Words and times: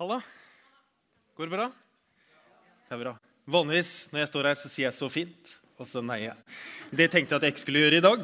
Halla. 0.00 0.22
Går 1.36 1.44
det 1.44 1.52
bra? 1.52 1.64
Det 2.88 2.94
er 2.94 3.00
bra. 3.02 3.10
Vanligvis 3.52 4.06
når 4.08 4.22
jeg 4.22 4.28
står 4.30 4.46
her, 4.48 4.56
så 4.56 4.68
sier 4.72 4.86
jeg 4.86 4.96
'så 4.96 5.08
fint', 5.12 5.50
og 5.76 5.84
så 5.84 6.00
neier 6.00 6.32
jeg. 6.32 6.36
Det 6.88 7.10
tenkte 7.10 7.34
jeg 7.34 7.36
at 7.36 7.42
jeg 7.42 7.52
ikke 7.52 7.60
skulle 7.60 7.82
gjøre 7.84 7.98
i 7.98 8.06
dag. 8.08 8.20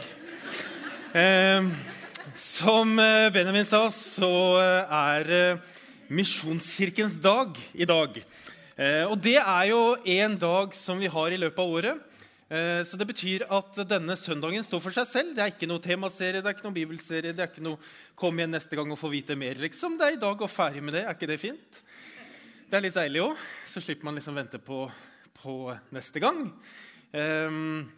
Eh, 1.13 1.69
som 2.41 2.97
Benjamin 2.97 3.69
sa, 3.69 3.91
så 3.91 4.57
eh, 4.57 4.89
er 4.89 5.31
eh, 5.31 5.59
Misjonskirkens 6.09 7.21
dag 7.21 7.61
i 7.75 7.85
dag. 7.85 8.25
Eh, 8.79 9.05
og 9.05 9.21
det 9.21 9.37
er 9.37 9.65
jo 9.69 9.97
en 10.01 10.39
dag 10.39 10.73
som 10.73 10.99
vi 10.99 11.13
har 11.13 11.29
i 11.29 11.37
løpet 11.37 11.59
av 11.59 11.69
året. 11.69 12.01
Eh, 12.47 12.85
Så 12.87 12.97
det 12.97 13.09
betyr 13.09 13.43
at 13.51 13.79
denne 13.91 14.15
søndagen 14.15 14.63
står 14.63 14.83
for 14.85 14.95
seg 14.95 15.09
selv. 15.11 15.35
Det 15.35 15.43
er 15.43 15.51
ikke 15.51 15.67
noe 15.67 15.83
temaserie, 15.83 16.39
det 16.39 16.47
er 16.47 16.55
ikke 16.55 16.69
noe 16.69 16.77
bibelserie. 16.77 17.33
det 17.35 17.43
er 17.43 17.51
ikke 17.51 17.63
noe 17.63 17.79
'kom 18.15 18.39
igjen 18.39 18.51
neste 18.51 18.77
gang 18.77 18.91
og 18.93 18.99
få 18.99 19.11
vite 19.11 19.35
mer'. 19.35 19.59
liksom. 19.59 19.99
Det 19.99 20.07
er 20.07 20.13
i 20.13 20.21
dag 20.21 20.41
og 20.41 20.51
ferdig 20.51 20.83
med 20.83 20.95
det. 20.95 21.05
Er 21.05 21.15
ikke 21.15 21.27
det 21.27 21.41
fint? 21.41 21.83
Det 22.71 22.75
er 22.75 22.81
litt 22.81 22.95
deilig 22.95 23.21
òg. 23.21 23.37
Så 23.69 23.81
slipper 23.81 24.05
man 24.05 24.15
liksom 24.15 24.35
vente 24.35 24.59
på, 24.59 24.91
på 25.35 25.79
neste 25.93 26.21
gang. 26.21 26.53
Um, 27.13 27.91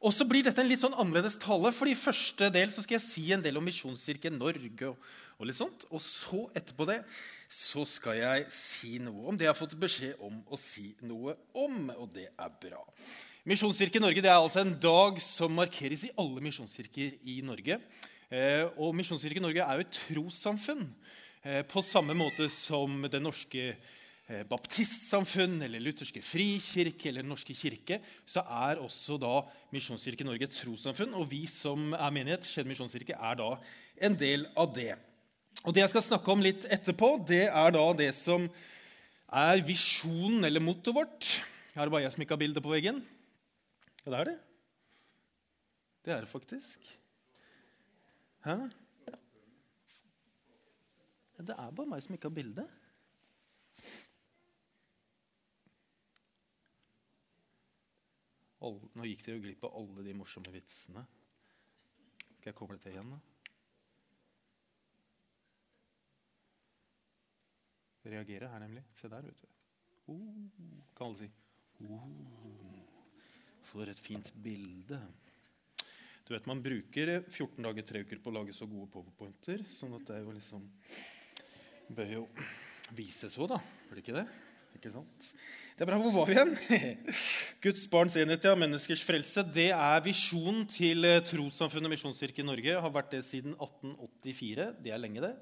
og 0.00 0.12
så 0.12 0.24
blir 0.28 0.42
dette 0.42 0.60
en 0.60 0.68
litt 0.68 0.80
sånn 0.80 0.98
annerledes 0.98 1.38
tale, 1.38 1.72
for 1.72 1.86
i 1.86 1.94
første 1.94 2.50
del 2.52 2.70
så 2.70 2.82
skal 2.82 2.98
jeg 2.98 3.06
si 3.06 3.32
en 3.32 3.42
del 3.42 3.56
om 3.56 3.64
Misjonskirken 3.64 4.36
Norge. 4.36 4.88
og, 4.88 4.96
og 5.38 5.46
litt 5.46 5.56
sånt. 5.56 5.84
Og 5.90 6.00
så 6.00 6.50
etterpå 6.54 6.86
det 6.86 7.04
så 7.48 7.84
skal 7.86 8.16
jeg 8.16 8.46
si 8.50 8.98
noe 8.98 9.28
om 9.28 9.36
det 9.36 9.44
jeg 9.44 9.54
har 9.54 9.66
fått 9.66 9.78
beskjed 9.78 10.14
om 10.20 10.42
å 10.50 10.58
si 10.58 10.94
noe 11.02 11.36
om. 11.54 11.90
Og 11.90 12.12
det 12.12 12.30
er 12.36 12.50
bra. 12.60 12.82
Misjonskirke 13.42 13.98
Norge 13.98 14.22
det 14.22 14.28
er 14.30 14.38
altså 14.38 14.60
en 14.60 14.76
dag 14.78 15.16
som 15.18 15.56
markeres 15.58 16.04
i 16.06 16.12
alle 16.14 16.38
misjonskirker 16.44 17.16
i 17.26 17.40
Norge. 17.42 17.74
Eh, 18.30 18.68
og 18.78 18.92
Misjonskirke 18.94 19.40
Norge 19.42 19.64
er 19.64 19.80
jo 19.80 19.82
et 19.82 19.96
trossamfunn. 19.96 20.84
Eh, 21.42 21.64
på 21.66 21.82
samme 21.82 22.14
måte 22.14 22.46
som 22.54 23.00
Det 23.10 23.18
norske 23.18 23.64
eh, 23.72 24.44
baptistsamfunn 24.46 25.56
eller 25.66 25.82
Lutherske 25.82 26.22
frikirke 26.22 27.08
eller 27.10 27.26
Den 27.26 27.32
norske 27.34 27.56
kirke, 27.58 27.98
så 28.22 28.44
er 28.46 28.78
også 28.78 29.18
da 29.18 29.40
Misjonskirke 29.74 30.22
Norge 30.22 30.46
et 30.46 30.54
trossamfunn. 30.54 31.16
Og 31.18 31.26
vi 31.32 31.40
som 31.50 31.96
er 31.98 32.14
menighet, 32.14 32.46
Skien 32.46 32.70
misjonskirke, 32.70 33.18
er 33.18 33.40
da 33.40 33.56
en 34.06 34.18
del 34.20 34.46
av 34.54 34.70
det. 34.76 34.94
Og 35.66 35.74
Det 35.74 35.82
jeg 35.82 35.90
skal 35.96 36.06
snakke 36.12 36.30
om 36.30 36.46
litt 36.46 36.62
etterpå, 36.70 37.26
det 37.26 37.48
er 37.48 37.74
da 37.74 37.82
det 38.04 38.12
som 38.14 38.46
er 39.26 39.66
visjonen 39.66 40.46
eller 40.46 40.62
mottoet 40.62 40.94
vårt. 40.94 41.32
Her 41.74 41.82
Er 41.82 41.90
det 41.90 41.96
bare 41.96 42.04
jeg 42.06 42.14
som 42.14 42.22
ikke 42.22 42.38
har 42.38 42.44
bilde 42.44 42.62
på 42.62 42.70
veggen? 42.70 43.02
Ja, 44.04 44.10
det 44.10 44.20
er 44.20 44.24
det. 44.24 44.38
Det 46.04 46.12
er 46.14 46.20
det 46.20 46.28
faktisk. 46.28 46.86
Hæ? 48.44 48.56
Ja, 51.38 51.42
Det 51.42 51.54
er 51.58 51.70
bare 51.70 51.86
meg 51.86 52.02
som 52.02 52.14
ikke 52.14 52.30
har 52.30 52.34
bilde. 52.34 52.68
Nå 58.62 59.06
gikk 59.08 59.24
dere 59.26 59.38
jo 59.38 59.42
glipp 59.46 59.64
av 59.66 59.76
alle 59.78 60.04
de 60.06 60.14
morsomme 60.14 60.52
vitsene. 60.54 61.02
Skal 62.36 62.50
jeg 62.50 62.58
koble 62.58 62.78
til 62.82 62.92
igjen, 62.92 63.14
da? 63.14 63.18
Reagere 68.12 68.50
her, 68.50 68.62
nemlig. 68.62 68.84
Se 68.98 69.10
der, 69.10 69.26
vet 69.26 69.42
du. 69.42 69.48
Oh, 70.10 70.46
kan 70.98 71.06
alle 71.08 71.18
si. 71.22 71.30
Oh. 71.86 72.81
For 73.72 73.88
et 73.88 74.00
fint 74.04 74.28
bilde. 74.44 75.00
Du 76.28 76.34
vet, 76.34 76.46
Man 76.46 76.60
bruker 76.62 77.22
14 77.24 77.64
dager, 77.64 77.86
tre 77.88 78.02
uker 78.04 78.20
på 78.20 78.28
å 78.28 78.36
lage 78.36 78.52
så 78.52 78.68
gode 78.68 78.90
powerpointer. 78.92 79.64
sånn 79.64 79.96
at 79.96 80.04
det 80.06 80.18
er 80.18 80.26
jo 80.26 80.34
liksom 80.36 80.66
bør 81.96 82.12
jo 82.12 82.26
vises 82.92 83.38
òg, 83.40 83.54
da. 83.54 83.58
Bør 83.88 83.96
det 83.96 84.04
ikke 84.04 84.18
det? 84.20 84.26
Ikke 84.76 84.92
sant? 84.94 85.32
Det 85.72 85.86
er 85.86 85.88
bra. 85.88 85.96
Hvor 85.98 86.12
var 86.14 86.28
vi 86.28 86.34
igjen? 86.36 86.50
Guds 87.64 87.84
barns 87.90 88.16
enhet, 88.20 88.44
ja. 88.44 88.52
Menneskers 88.58 89.02
frelse. 89.02 89.42
Det 89.54 89.70
er 89.72 90.02
visjonen 90.04 90.66
til 90.68 91.06
eh, 91.08 91.22
Trossamfunnet 91.24 91.90
Misjonskirke 91.90 92.44
Norge. 92.44 92.74
Har 92.84 92.92
vært 92.92 93.14
det 93.16 93.22
siden 93.24 93.54
1884. 93.56 94.66
Det 94.84 94.92
er 94.92 95.00
lenge, 95.00 95.22
det. 95.24 95.32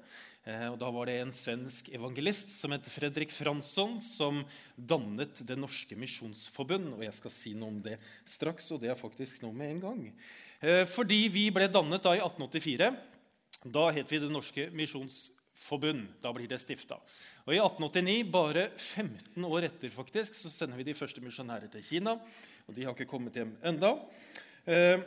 Eh, 0.47 0.67
og 0.71 0.79
Da 0.81 0.91
var 0.95 1.11
det 1.11 1.17
en 1.21 1.33
svensk 1.35 1.91
evangelist 1.93 2.55
som 2.55 2.73
het 2.73 2.87
Fredrik 2.89 3.35
Fransson, 3.35 3.99
som 4.01 4.39
dannet 4.75 5.43
Det 5.45 5.59
norske 5.59 5.99
misjonsforbund. 5.99 6.93
Og 6.95 7.03
jeg 7.05 7.17
skal 7.19 7.35
si 7.35 7.53
noe 7.53 7.75
om 7.75 7.83
det 7.83 7.99
straks, 8.23 8.71
og 8.71 8.81
det 8.81 8.93
er 8.93 8.99
faktisk 8.99 9.43
nå 9.43 9.51
med 9.51 9.75
en 9.75 9.83
gang. 9.83 10.01
Eh, 10.61 10.85
Fordi 10.89 11.25
vi 11.33 11.49
ble 11.53 11.67
dannet 11.67 12.07
da 12.07 12.15
i 12.15 12.23
1884. 12.23 12.89
Da 13.67 13.85
het 13.93 14.09
vi 14.09 14.23
Det 14.23 14.31
norske 14.31 14.71
misjonsforbund. 14.71 15.37
Da 16.21 16.31
blir 16.33 16.49
det 16.49 16.59
stifta. 16.59 16.97
Og 17.45 17.53
I 17.55 17.59
1889, 17.61 18.31
bare 18.31 18.69
15 18.75 19.45
år 19.47 19.67
etter, 19.69 19.91
faktisk, 19.93 20.35
så 20.35 20.49
sender 20.51 20.77
vi 20.77 20.87
de 20.89 20.95
første 20.97 21.21
misjonærer 21.23 21.71
til 21.71 21.83
Kina. 21.85 22.17
Og 22.67 22.75
de 22.75 22.83
har 22.83 22.95
ikke 22.95 23.09
kommet 23.09 23.37
hjem 23.37 23.53
enda. 23.63 23.93
Eh, 24.65 24.99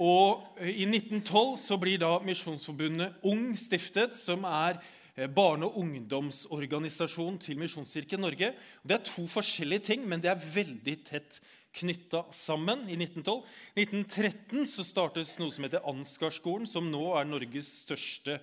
og 0.00 0.60
I 0.60 0.86
1912 0.86 1.56
så 1.58 1.78
blir 1.80 1.98
da 2.00 2.18
Misjonsforbundet 2.24 3.22
Ung 3.26 3.56
stiftet, 3.58 4.14
som 4.16 4.44
er 4.44 4.78
eh, 5.16 5.26
barne- 5.26 5.66
og 5.66 5.78
ungdomsorganisasjon 5.82 7.38
til 7.38 7.58
Misjonskirken 7.58 8.20
Norge. 8.20 8.52
Det 8.84 8.96
er 8.96 9.06
to 9.06 9.26
forskjellige 9.28 9.86
ting, 9.90 10.06
men 10.08 10.20
det 10.20 10.30
er 10.30 10.46
veldig 10.54 10.96
tett 11.08 11.40
knytta 11.76 12.24
sammen. 12.34 12.86
I 12.88 12.96
1912. 12.98 13.44
I 13.76 13.86
1913 13.86 14.66
så 14.66 14.86
startes 14.86 15.36
noe 15.40 15.54
som 15.54 15.66
heter 15.66 15.86
Ansgarskolen, 15.86 16.66
som 16.66 16.90
nå 16.90 17.12
er 17.18 17.28
Norges 17.28 17.70
største 17.84 18.40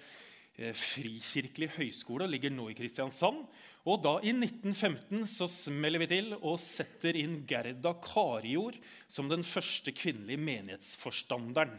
eh, 0.57 0.73
høyskole 0.73 1.69
høyskole. 1.77 2.27
Ligger 2.29 2.53
nå 2.53 2.69
i 2.71 2.77
Kristiansand. 2.77 3.45
Og 3.87 4.01
da 4.03 4.17
I 4.19 4.33
1915 4.33 5.23
så 5.31 5.47
smeller 5.47 6.03
vi 6.03 6.09
til 6.11 6.33
og 6.41 6.57
setter 6.59 7.15
inn 7.15 7.39
Gerda 7.47 7.93
Karijord 8.03 8.75
som 9.07 9.29
den 9.31 9.45
første 9.47 9.93
kvinnelige 9.95 10.43
menighetsforstanderen. 10.43 11.77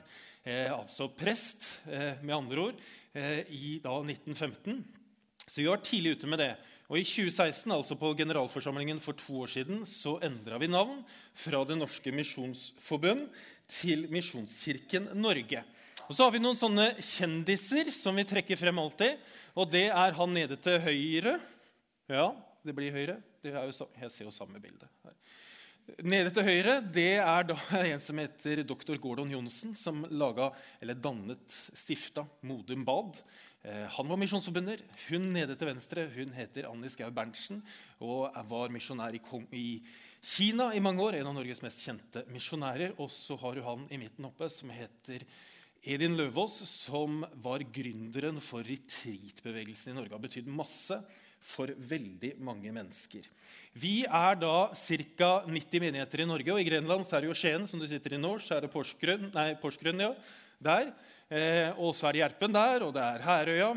Eh, 0.48 0.70
altså 0.72 1.10
prest, 1.12 1.74
eh, 1.90 2.16
med 2.22 2.36
andre 2.36 2.64
ord, 2.70 2.80
eh, 3.12 3.44
i 3.52 3.76
da 3.84 3.98
1915. 4.00 4.84
Så 5.46 5.60
vi 5.60 5.68
var 5.68 5.84
tidlig 5.84 6.16
ute 6.16 6.26
med 6.26 6.38
det. 6.38 6.56
Og 6.88 6.96
I 6.96 7.04
2016, 7.04 7.70
altså 7.72 7.98
på 8.00 8.14
generalforsamlingen 8.16 9.00
for 9.00 9.12
to 9.12 9.42
år 9.44 9.50
siden, 9.52 9.84
så 9.84 10.16
endra 10.24 10.56
vi 10.58 10.70
navn 10.72 11.04
fra 11.34 11.64
Det 11.64 11.76
norske 11.76 12.12
misjonsforbund 12.12 13.28
til 13.68 14.08
Misjonskirken 14.08 15.10
Norge. 15.12 15.64
Og 16.08 16.16
Så 16.16 16.24
har 16.24 16.32
vi 16.32 16.41
noen 16.41 16.56
sånne 16.56 16.94
kjendiser 17.04 17.91
som 17.92 18.16
vi 18.16 18.24
trekker 18.24 18.56
frem 18.56 18.78
alltid. 18.80 19.19
Og 19.52 19.69
det 19.69 19.91
er 19.92 20.14
han 20.16 20.32
nede 20.32 20.56
til 20.64 20.78
høyre. 20.80 21.34
Ja, 22.08 22.30
det 22.64 22.72
blir 22.76 22.94
høyre. 22.94 23.19
Det 23.44 23.52
er 23.52 23.69
jo, 23.69 23.88
jeg 24.00 24.14
ser 24.14 24.24
jo 24.24 24.32
samme 24.32 24.60
bilde. 24.62 24.88
her. 25.04 25.19
Nede 26.04 26.32
til 26.32 26.44
høyre 26.44 26.78
det 26.84 27.19
er 27.20 27.44
da 27.48 27.56
en 27.80 28.00
som 28.00 28.19
heter 28.20 28.60
dr. 28.64 28.96
Gordon 29.00 29.30
Johnsen, 29.32 29.74
som 29.76 30.02
laga, 30.08 30.50
eller 30.80 30.96
dannet, 30.96 31.44
stifta 31.76 32.25
Modum 32.48 32.86
Bad. 32.88 33.20
Eh, 33.64 33.84
han 33.92 34.08
var 34.08 34.20
misjonsforbinder. 34.20 34.80
Hun 35.10 35.28
nede 35.36 35.56
til 35.60 35.69
venstre 35.70 36.06
hun 36.14 36.32
heter 36.36 36.70
Annie 36.70 36.92
Skau 36.92 37.10
Berntsen 37.12 37.60
og 38.00 38.32
var 38.48 38.72
misjonær 38.72 39.16
i 39.16 39.66
Kina 40.25 40.70
i 40.72 40.80
mange 40.80 41.04
år. 41.04 41.20
En 41.20 41.28
av 41.30 41.36
Norges 41.36 41.60
mest 41.64 41.84
kjente 41.84 42.25
misjonærer. 42.32 42.96
Og 42.96 43.12
så 43.12 43.36
har 43.40 43.56
du 43.56 43.64
han 43.69 43.84
i 43.92 44.00
midten 44.00 44.28
oppe 44.28 44.48
som 44.52 44.72
heter 44.72 45.28
Edin 45.86 46.16
Løvaas, 46.18 46.58
som 46.66 47.22
var 47.42 47.62
gründeren 47.74 48.40
for 48.42 48.66
retreatbevegelsen 48.66 49.92
i 49.92 49.96
Norge. 49.96 50.14
Har 50.14 50.22
betydd 50.22 50.50
masse 50.50 50.98
for 51.48 51.70
veldig 51.90 52.34
mange 52.42 52.72
mennesker. 52.74 53.26
Vi 53.78 54.02
er 54.04 54.40
da 54.40 54.70
ca. 54.74 55.30
90 55.46 55.84
menigheter 55.84 56.24
i 56.24 56.28
Norge, 56.28 56.54
og 56.54 56.60
i 56.60 56.66
Grenland 56.66 57.06
så 57.06 57.16
er 57.16 57.24
det 57.24 57.30
jo 57.30 57.36
Skien, 57.38 57.68
som 57.70 57.80
du 57.80 57.86
sitter 57.88 58.16
i 58.16 58.20
nå. 58.20 58.34
Så 58.42 58.56
er 58.56 58.66
det 58.66 58.72
Porsgrunn, 58.72 59.30
nei, 59.34 59.52
Porsgrunn 59.62 60.02
ja, 60.02 60.10
der. 60.58 60.90
Eh, 61.28 61.70
og 61.76 61.94
så 61.94 62.08
er 62.08 62.16
det 62.16 62.24
Gjerpen 62.24 62.56
der, 62.56 62.88
og 62.88 62.96
det 62.96 63.04
er 63.04 63.24
Herøya 63.26 63.70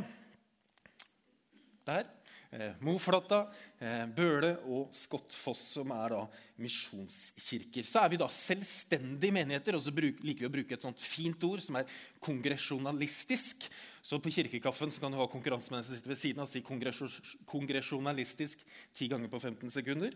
der. 1.86 2.09
Eh, 2.51 2.74
Moflata, 2.83 3.45
eh, 3.80 4.01
Bøle 4.12 4.57
og 4.68 4.89
Skottfoss, 4.92 5.62
som 5.77 5.92
er 5.95 6.12
da 6.12 6.25
misjonskirker. 6.59 7.86
Så 7.88 8.01
er 8.01 8.12
vi 8.12 8.19
da 8.19 8.27
selvstendige 8.27 9.31
menigheter, 9.31 9.77
og 9.77 9.86
så 9.86 9.94
bruk, 9.95 10.19
liker 10.19 10.44
vi 10.44 10.50
å 10.50 10.56
bruke 10.57 10.75
et 10.75 10.83
sånt 10.83 11.00
fint 11.00 11.39
ord 11.48 11.63
som 11.63 11.80
er 11.80 11.88
kongresjonalistisk. 12.19 13.69
Så 14.03 14.19
på 14.19 14.33
kirkekaffen 14.36 14.92
så 14.92 15.00
kan 15.00 15.13
du 15.13 15.19
ha 15.21 15.30
konkurranse 15.31 15.71
med 15.71 15.86
som 15.86 15.95
sitter 15.95 16.12
ved 16.12 16.19
siden 16.19 16.44
av 16.44 16.50
og 16.50 16.51
si 16.51 16.59
kongresjonalistisk 17.48 18.59
ti 18.97 19.07
ganger 19.07 19.31
på 19.31 19.39
15 19.39 19.71
sekunder. 19.71 20.12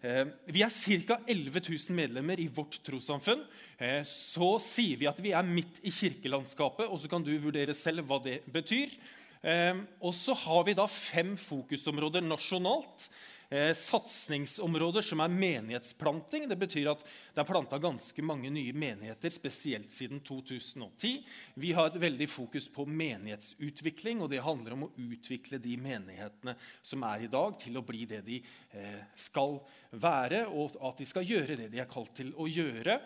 Eh, 0.00 0.26
vi 0.46 0.62
er 0.62 0.70
ca. 0.70 1.18
11 1.26 1.58
000 1.58 1.96
medlemmer 1.96 2.38
i 2.38 2.46
vårt 2.46 2.78
trossamfunn. 2.86 3.42
Eh, 3.80 4.04
så 4.06 4.60
sier 4.62 5.00
vi 5.00 5.10
at 5.10 5.18
vi 5.18 5.34
er 5.34 5.42
midt 5.42 5.82
i 5.82 5.90
kirkelandskapet, 5.90 6.86
og 6.86 7.02
så 7.02 7.10
kan 7.10 7.24
du 7.24 7.34
vurdere 7.42 7.74
selv 7.74 8.06
hva 8.06 8.22
det 8.22 8.44
betyr. 8.46 8.94
Eh, 9.40 9.76
og 10.00 10.14
så 10.14 10.36
har 10.36 10.64
vi 10.68 10.76
da 10.76 10.86
fem 10.90 11.36
fokusområder 11.40 12.24
nasjonalt. 12.26 13.10
eh, 13.50 13.74
satsingsområder 13.74 15.02
som 15.02 15.20
er 15.20 15.32
menighetsplanting. 15.34 16.46
Det 16.48 16.58
betyr 16.58 16.92
at 16.92 17.02
det 17.34 17.42
er 17.42 17.48
planta 17.48 17.80
ganske 17.82 18.22
mange 18.22 18.50
nye 18.52 18.72
menigheter, 18.72 19.32
spesielt 19.34 19.90
siden 19.92 20.20
2010. 20.26 21.24
Vi 21.58 21.72
har 21.74 21.90
et 21.90 22.00
veldig 22.00 22.28
fokus 22.30 22.68
på 22.70 22.86
menighetsutvikling, 22.86 24.22
og 24.22 24.30
det 24.30 24.44
handler 24.44 24.76
om 24.76 24.86
å 24.86 24.92
utvikle 24.94 25.58
de 25.62 25.76
menighetene 25.82 26.54
som 26.82 27.02
er 27.10 27.26
i 27.26 27.32
dag, 27.32 27.58
til 27.60 27.80
å 27.80 27.84
bli 27.86 28.06
det 28.06 28.22
de 28.26 28.38
eh, 28.38 29.02
skal 29.18 29.58
være, 29.90 30.46
og 30.46 30.78
at 30.78 31.02
de 31.02 31.10
skal 31.10 31.26
gjøre 31.26 31.58
det 31.58 31.72
de 31.74 31.82
er 31.82 31.90
kalt 31.90 32.14
til 32.22 32.30
å 32.38 32.46
gjøre. 32.46 33.00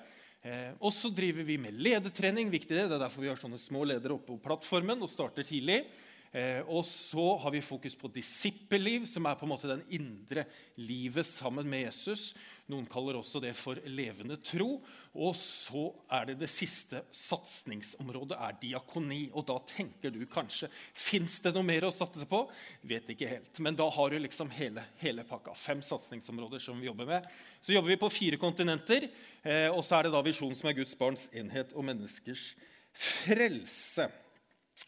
Eh, 0.44 0.72
og 0.76 0.92
så 0.92 1.08
driver 1.08 1.46
vi 1.48 1.56
med 1.56 1.80
ledertrening. 1.80 2.50
viktig 2.52 2.76
Det 2.76 2.84
det 2.84 2.98
er 2.98 3.06
derfor 3.06 3.24
vi 3.24 3.32
har 3.32 3.40
sånne 3.40 3.56
små 3.56 3.86
ledere 3.88 4.18
oppe 4.18 4.34
på 4.34 4.42
plattformen 4.44 5.00
og 5.00 5.08
starter 5.08 5.46
tidlig. 5.48 5.86
Eh, 6.34 6.66
og 6.66 6.82
så 6.88 7.36
har 7.44 7.54
vi 7.54 7.62
fokus 7.62 7.94
på 7.94 8.10
disippelliv, 8.10 9.06
som 9.06 9.26
er 9.30 9.38
på 9.38 9.46
en 9.46 9.52
måte 9.52 9.70
den 9.70 9.84
indre 9.94 10.48
livet 10.82 11.28
sammen 11.30 11.68
med 11.70 11.86
Jesus. 11.86 12.32
Noen 12.72 12.86
kaller 12.88 13.18
også 13.18 13.42
det 13.44 13.52
for 13.58 13.78
levende 13.86 14.38
tro. 14.42 14.78
Og 15.14 15.34
så 15.36 15.84
er 16.16 16.30
det 16.30 16.38
det 16.40 16.48
siste 16.50 17.02
satsingsområdet 17.14 18.38
er 18.40 18.56
diakoni. 18.62 19.28
Og 19.36 19.44
da 19.46 19.58
tenker 19.68 20.10
du 20.10 20.22
kanskje 20.30 20.70
fins 20.96 21.36
det 21.44 21.52
noe 21.54 21.66
mer 21.66 21.86
å 21.86 21.92
satse 21.94 22.26
på? 22.26 22.40
Vet 22.88 23.12
ikke 23.12 23.28
helt. 23.30 23.60
Men 23.62 23.76
da 23.78 23.86
har 23.92 24.10
du 24.10 24.18
liksom 24.18 24.50
hele, 24.56 24.82
hele 25.02 25.26
pakka. 25.28 25.54
Fem 25.60 25.84
satsingsområder 25.84 26.62
som 26.64 26.80
vi 26.80 26.88
jobber 26.88 27.10
med. 27.12 27.28
Så 27.60 27.76
jobber 27.76 27.92
vi 27.92 28.00
på 28.00 28.10
fire 28.16 28.40
kontinenter. 28.40 29.10
Eh, 29.44 29.68
og 29.68 29.84
så 29.84 30.00
er 30.00 30.08
det 30.08 30.16
da 30.16 30.24
visjonen 30.24 30.58
som 30.58 30.72
er 30.72 30.78
Guds 30.80 30.96
barns 30.98 31.28
enhet 31.36 31.76
og 31.76 31.86
menneskers 31.86 32.54
frelse. 32.96 34.08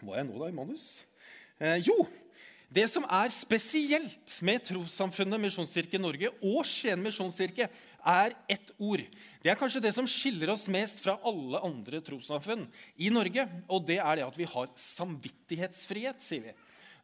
Hva 0.00 0.16
er 0.16 0.24
jeg 0.24 0.30
nå, 0.32 0.40
da, 0.40 0.48
i 0.48 0.56
manus? 0.56 0.88
Eh, 1.56 1.80
jo, 1.86 2.04
det 2.68 2.84
som 2.92 3.06
er 3.08 3.32
spesielt 3.32 4.34
med 4.44 4.64
trossamfunnet 4.66 5.40
Misjonskirke 5.40 6.00
Norge 6.00 6.32
og 6.44 6.66
Skien 6.68 7.00
misjonskirke, 7.00 7.68
er 8.06 8.34
ett 8.50 8.72
ord. 8.78 9.02
Det 9.42 9.50
er 9.50 9.58
kanskje 9.58 9.82
det 9.82 9.92
som 9.96 10.06
skiller 10.06 10.52
oss 10.52 10.66
mest 10.70 11.00
fra 11.02 11.16
alle 11.26 11.62
andre 11.66 12.02
trossamfunn 12.04 12.66
i 13.02 13.10
Norge. 13.10 13.46
Og 13.66 13.86
det 13.88 13.98
er 13.98 14.20
det 14.20 14.26
at 14.26 14.38
vi 14.38 14.46
har 14.50 14.70
samvittighetsfrihet, 14.78 16.20
sier 16.22 16.44
vi. 16.44 16.54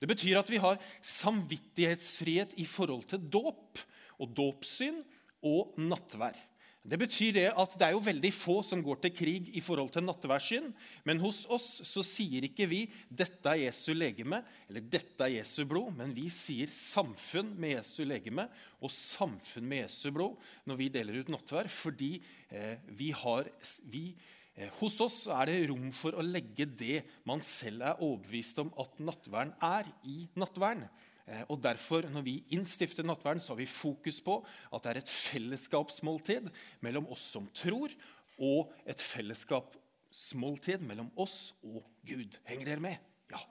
Det 0.02 0.10
betyr 0.10 0.38
at 0.40 0.50
vi 0.50 0.60
har 0.62 0.78
samvittighetsfrihet 1.06 2.54
i 2.58 2.66
forhold 2.66 3.06
til 3.10 3.22
dåp 3.22 3.82
og 4.18 4.34
dåpssyn 4.36 5.00
og 5.46 5.78
nattvær. 5.80 6.36
Det 6.82 6.98
betyr 6.98 7.30
det 7.36 7.44
at 7.54 7.74
det 7.78 7.86
er 7.86 7.92
jo 7.94 8.02
veldig 8.02 8.30
få 8.34 8.56
som 8.66 8.80
går 8.82 8.98
til 9.04 9.12
krig 9.14 9.50
i 9.54 9.60
forhold 9.62 9.92
til 9.94 10.02
nattverdssyn. 10.02 10.64
Men 11.06 11.20
hos 11.22 11.44
oss 11.46 11.68
så 11.86 12.02
sier 12.02 12.42
ikke 12.48 12.66
vi 12.66 12.80
'dette 13.06 13.46
er 13.46 13.68
Jesu 13.68 13.92
legeme' 13.94 14.42
eller 14.66 14.82
'dette 14.82 15.22
er 15.22 15.38
Jesu 15.38 15.62
blod', 15.64 15.94
men 15.94 16.10
vi 16.10 16.26
sier 16.28 16.66
'samfunn 16.66 17.54
med 17.54 17.76
Jesu 17.76 18.02
legeme' 18.02 18.48
og 18.82 18.90
'samfunn 18.90 19.62
med 19.62 19.84
Jesu 19.84 20.10
blod' 20.10 20.36
når 20.66 20.76
vi 20.76 20.88
deler 20.88 21.20
ut 21.20 21.28
nattverd, 21.30 21.70
fordi 21.70 22.20
eh, 22.50 22.76
vi 22.88 23.12
har 23.12 23.46
vi, 23.84 24.16
eh, 24.56 24.68
Hos 24.80 25.00
oss 25.00 25.26
er 25.28 25.46
det 25.46 25.70
rom 25.70 25.92
for 25.92 26.10
å 26.10 26.26
legge 26.26 26.66
det 26.66 27.04
man 27.24 27.40
selv 27.40 27.82
er 27.82 28.02
overbevist 28.02 28.58
om 28.58 28.74
at 28.76 28.98
nattverden 28.98 29.54
er, 29.62 29.86
i 30.02 30.26
nattverden. 30.34 30.88
Eh, 31.26 31.44
og 31.48 31.62
derfor, 31.62 32.08
Når 32.10 32.22
vi 32.22 32.44
innstifter 32.50 33.06
nattverden, 33.06 33.40
så 33.40 33.52
har 33.52 33.60
vi 33.62 33.66
fokus 33.66 34.20
på 34.20 34.44
at 34.72 34.82
det 34.82 34.90
er 34.90 35.00
et 35.02 35.08
fellesskapsmåltid 35.08 36.50
mellom 36.80 37.06
oss 37.06 37.22
som 37.34 37.48
tror, 37.54 37.90
og 38.38 38.72
et 38.86 39.00
fellesskapsmåltid 39.00 40.82
mellom 40.82 41.10
oss 41.16 41.54
og 41.62 41.84
Gud. 42.06 42.38
Henger 42.48 42.72
dere 42.72 42.80
med? 42.80 42.96
Ja. 43.30 43.42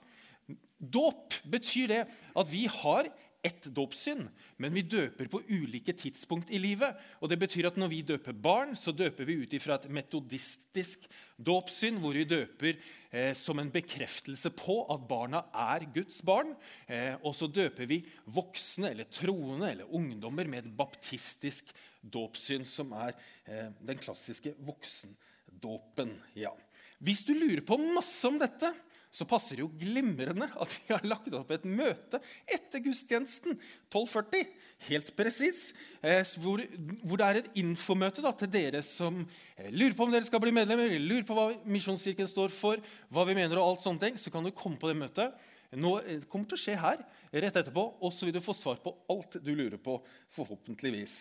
Dåp 0.82 1.34
betyr 1.48 1.86
det 1.88 2.02
at 2.36 2.52
vi 2.52 2.66
har 2.66 3.08
ett 3.42 3.64
dåpssyn, 3.74 4.22
men 4.62 4.74
vi 4.74 4.84
døper 4.86 5.26
på 5.30 5.40
ulike 5.50 5.92
tidspunkt 5.98 6.50
i 6.54 6.60
livet. 6.62 6.94
Og 7.18 7.30
det 7.30 7.40
betyr 7.42 7.66
at 7.66 7.78
Når 7.80 7.88
vi 7.90 8.02
døper 8.06 8.32
barn, 8.32 8.76
så 8.78 8.94
døper 8.94 9.26
vi 9.26 9.40
ut 9.42 9.54
ifra 9.56 9.74
et 9.74 9.88
metodistisk 9.90 11.08
dåpssyn, 11.42 11.98
hvor 11.98 12.14
vi 12.14 12.22
døper 12.28 12.78
eh, 13.10 13.34
som 13.34 13.58
en 13.58 13.72
bekreftelse 13.72 14.52
på 14.54 14.76
at 14.94 15.08
barna 15.10 15.42
er 15.50 15.88
Guds 15.94 16.22
barn. 16.22 16.54
Eh, 16.86 17.18
og 17.22 17.34
så 17.34 17.50
døper 17.50 17.90
vi 17.90 18.04
voksne 18.30 18.92
eller 18.92 19.10
troende 19.10 19.72
eller 19.72 19.90
ungdommer 19.90 20.46
med 20.46 20.62
et 20.62 20.76
baptistisk 20.78 21.74
dåpssyn, 22.02 22.64
som 22.64 22.94
er 22.94 23.16
eh, 23.46 23.74
den 23.82 23.98
klassiske 23.98 24.54
voksendåpen. 24.62 26.14
Ja. 26.38 26.54
Hvis 27.02 27.26
du 27.26 27.34
lurer 27.34 27.64
på 27.66 27.80
masse 27.82 28.22
om 28.30 28.38
dette, 28.38 28.70
så 29.12 29.26
passer 29.28 29.58
det 29.58 29.64
jo 29.66 29.70
glimrende 29.76 30.46
at 30.56 30.72
vi 30.72 30.94
har 30.94 31.04
lagt 31.04 31.34
opp 31.36 31.50
et 31.52 31.66
møte 31.68 32.20
etter 32.48 32.80
gudstjenesten 32.80 33.58
12.40. 33.92 34.46
Helt 34.88 35.10
presis. 35.18 35.60
Eh, 36.00 36.24
hvor, 36.40 36.62
hvor, 37.02 37.20
det 37.20 37.26
er 37.26 37.40
et 37.42 37.50
infomøte 37.60 38.24
da, 38.24 38.32
til 38.32 38.48
dere 38.50 38.80
som 38.86 39.20
eh, 39.20 39.68
lurer 39.68 39.92
på 39.98 40.06
om 40.06 40.14
dere 40.14 40.26
skal 40.26 40.40
bli 40.42 40.54
medlemmer, 40.56 40.96
lurer 40.96 41.26
på 41.28 41.36
hva 41.36 41.50
Misjonskirken 41.68 42.30
står 42.30 42.54
for, 42.56 42.80
hva 43.12 43.26
vi 43.28 43.36
mener 43.36 43.60
og 43.60 43.74
alt 43.74 43.84
sånne 43.84 44.06
ting, 44.06 44.16
så 44.16 44.32
kan 44.32 44.48
du 44.48 44.54
komme 44.56 44.80
på 44.80 44.88
det 44.88 44.96
møtet. 45.02 45.36
Nå 45.76 45.92
eh, 46.00 46.24
kommer 46.32 46.48
til 46.48 46.56
å 46.56 46.62
skje 46.64 46.78
her 46.80 47.04
rett 47.32 47.60
etterpå, 47.60 47.84
og 48.00 48.16
så 48.16 48.28
vil 48.28 48.38
du 48.38 48.42
få 48.44 48.56
svar 48.56 48.80
på 48.80 48.94
alt 49.12 49.36
du 49.44 49.52
lurer 49.52 49.76
på. 49.76 49.98
Forhåpentligvis. 50.38 51.18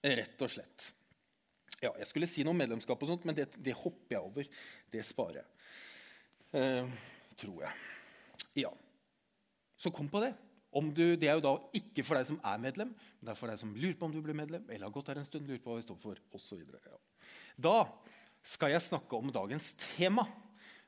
Rett 0.00 0.40
og 0.40 0.56
slett. 0.56 0.88
Ja, 1.80 1.92
jeg 1.96 2.08
skulle 2.08 2.28
si 2.28 2.44
noe 2.44 2.56
om 2.56 2.60
medlemskap, 2.60 3.00
og 3.00 3.12
sånt, 3.12 3.28
men 3.28 3.36
det, 3.36 3.50
det 3.60 3.76
hopper 3.76 4.16
jeg 4.16 4.24
over. 4.24 4.50
Det 4.92 5.04
sparer 5.04 5.42
jeg. 5.42 5.48
Eh, 6.50 6.86
tror 7.38 7.64
jeg. 7.64 7.72
Ja. 8.64 8.70
Så 9.78 9.92
kom 9.94 10.08
på 10.10 10.22
det. 10.22 10.32
Du, 10.70 11.02
det 11.18 11.26
er 11.26 11.34
jo 11.34 11.42
da 11.42 11.54
ikke 11.74 12.04
for 12.06 12.18
deg 12.18 12.28
som 12.28 12.38
er 12.46 12.60
medlem, 12.62 12.92
men 12.94 13.26
det 13.26 13.32
er 13.32 13.38
for 13.38 13.50
deg 13.50 13.58
som 13.58 13.72
lurer 13.74 13.96
på 13.98 14.06
om 14.06 14.12
du 14.14 14.20
blir 14.22 14.36
medlem, 14.38 14.62
eller 14.68 14.86
har 14.86 14.94
gått 14.94 15.10
her 15.10 15.18
en 15.18 15.26
stund, 15.26 15.48
lurer 15.48 15.62
på 15.62 15.72
hva 15.72 15.80
vi 15.80 15.86
står 15.86 15.98
for, 15.98 16.20
osv. 16.36 16.60
Ja. 16.86 16.98
Da 17.58 17.74
skal 18.46 18.74
jeg 18.74 18.84
snakke 18.84 19.18
om 19.18 19.32
dagens 19.34 19.72
tema, 19.82 20.28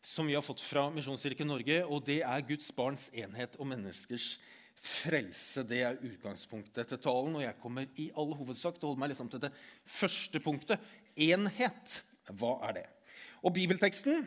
som 0.02 0.26
vi 0.26 0.34
har 0.34 0.44
fått 0.44 0.62
fra 0.62 0.88
Misjonskirken 0.94 1.50
Norge. 1.50 1.82
og 1.86 2.06
Det 2.06 2.20
er 2.26 2.46
Guds 2.46 2.70
barns 2.74 3.08
enhet 3.14 3.54
og 3.58 3.68
menneskers 3.70 4.36
frelse. 4.82 5.62
Det 5.66 5.82
er 5.86 6.00
utgangspunktet 6.02 6.90
til 6.90 6.98
talen. 7.02 7.36
Og 7.38 7.44
jeg 7.44 7.58
kommer 7.62 7.86
i 8.02 8.08
all 8.18 8.34
hovedsak 8.34 8.78
til 8.78 8.88
å 8.88 8.92
holde 8.92 9.02
meg 9.04 9.12
liksom 9.12 9.30
til 9.30 9.44
det 9.44 9.52
første 9.86 10.42
punktet. 10.42 10.82
Enhet. 11.14 12.00
Hva 12.34 12.56
er 12.66 12.80
det? 12.80 12.86
Og 13.46 13.54
Bibelteksten 13.54 14.26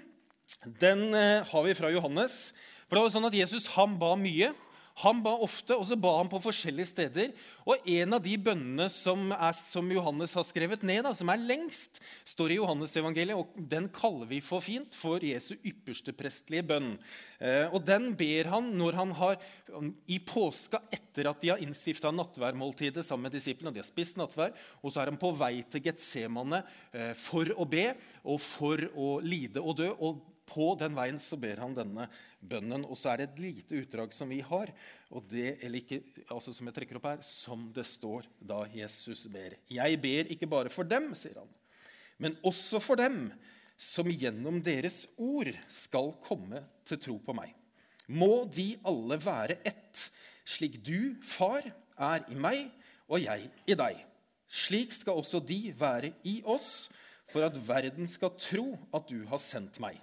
den 0.66 1.14
eh, 1.14 1.46
har 1.46 1.66
vi 1.66 1.76
fra 1.78 1.92
Johannes. 1.94 2.54
For 2.86 2.98
det 2.98 3.04
var 3.06 3.14
sånn 3.14 3.28
at 3.30 3.38
Jesus 3.38 3.68
han 3.76 3.98
ba 4.02 4.14
mye. 4.20 4.54
Han 5.04 5.20
ba 5.20 5.34
ofte, 5.44 5.76
og 5.76 5.84
så 5.90 5.98
ba 6.00 6.14
han 6.22 6.30
på 6.32 6.40
forskjellige 6.40 6.88
steder. 6.88 7.32
Og 7.68 7.84
En 7.98 8.16
av 8.16 8.22
de 8.24 8.38
bønnene 8.40 8.86
som, 8.94 9.28
er, 9.34 9.56
som 9.58 9.90
Johannes 9.92 10.32
har 10.38 10.46
skrevet 10.48 10.86
ned, 10.88 11.02
da, 11.04 11.12
som 11.18 11.28
er 11.34 11.42
lengst, 11.42 12.00
står 12.24 12.54
i 12.54 12.58
Johannesevangeliet. 12.62 13.36
og 13.36 13.58
Den 13.60 13.90
kaller 13.92 14.30
vi 14.30 14.40
for 14.40 14.64
fint 14.64 14.96
for 14.96 15.20
Jesu 15.20 15.58
ypperste 15.58 16.14
prestlige 16.16 16.64
bønn. 16.70 16.94
Eh, 17.44 17.68
og 17.76 17.84
Den 17.84 18.14
ber 18.16 18.48
han 18.54 18.70
når 18.80 19.00
han 19.02 19.12
har, 19.20 19.44
um, 19.76 19.90
i 20.08 20.22
påska 20.24 20.80
etter 20.96 21.28
at 21.28 21.44
de 21.44 21.52
har 21.52 21.66
innstifta 21.66 22.14
nattværmåltidet 22.16 23.04
sammen 23.04 23.28
med 23.28 23.36
disiplene. 23.36 23.74
og 23.74 23.76
de 23.76 23.84
har 23.84 23.90
spist 23.90 24.16
nattvær, 24.16 24.56
og 24.82 24.94
Så 24.94 25.02
er 25.02 25.12
han 25.12 25.20
på 25.20 25.36
vei 25.36 25.66
til 25.68 25.84
Getsemane 25.84 26.64
eh, 26.94 27.12
for 27.14 27.44
å 27.52 27.68
be 27.68 27.98
og 28.24 28.40
for 28.40 28.80
å 28.96 29.20
lide 29.20 29.60
og 29.60 29.76
dø. 29.76 29.92
og 30.00 30.24
på 30.50 30.72
den 30.80 30.96
veien 30.98 31.18
så 31.22 31.38
ber 31.40 31.60
han 31.64 31.76
denne 31.78 32.08
bønnen. 32.40 32.86
Og 32.88 32.98
så 33.00 33.12
er 33.12 33.22
det 33.22 33.28
et 33.30 33.42
lite 33.44 33.82
utdrag 33.82 34.14
som 34.16 34.32
vi 34.32 34.42
har, 34.46 34.72
det, 35.32 35.58
ikke, 35.82 36.02
altså 36.30 36.54
som 36.56 36.70
jeg 36.70 36.78
trekker 36.78 37.00
opp 37.00 37.10
her, 37.10 37.26
som 37.26 37.68
det 37.76 37.88
står 37.90 38.30
da 38.40 38.64
Jesus 38.74 39.26
ber. 39.32 39.58
Jeg 39.72 40.00
ber 40.04 40.32
ikke 40.34 40.50
bare 40.50 40.74
for 40.74 40.88
dem, 40.88 41.12
sier 41.18 41.42
han, 41.42 41.52
men 42.22 42.38
også 42.46 42.80
for 42.84 43.00
dem 43.00 43.28
som 43.76 44.08
gjennom 44.08 44.62
deres 44.64 45.04
ord 45.20 45.52
skal 45.74 46.14
komme 46.24 46.64
til 46.88 47.02
tro 47.02 47.18
på 47.20 47.36
meg. 47.36 47.52
Må 48.08 48.46
de 48.54 48.76
alle 48.86 49.18
være 49.20 49.60
ett, 49.66 50.08
slik 50.46 50.78
du, 50.86 51.16
far, 51.26 51.66
er 51.96 52.26
i 52.32 52.38
meg 52.38 52.68
og 53.08 53.22
jeg 53.24 53.50
i 53.68 53.78
deg. 53.78 54.00
Slik 54.52 54.94
skal 54.96 55.20
også 55.20 55.42
de 55.44 55.74
være 55.78 56.14
i 56.28 56.40
oss, 56.46 56.88
for 57.32 57.46
at 57.46 57.58
verden 57.68 58.08
skal 58.08 58.36
tro 58.38 58.76
at 58.94 59.08
du 59.10 59.26
har 59.30 59.42
sendt 59.42 59.80
meg. 59.82 59.98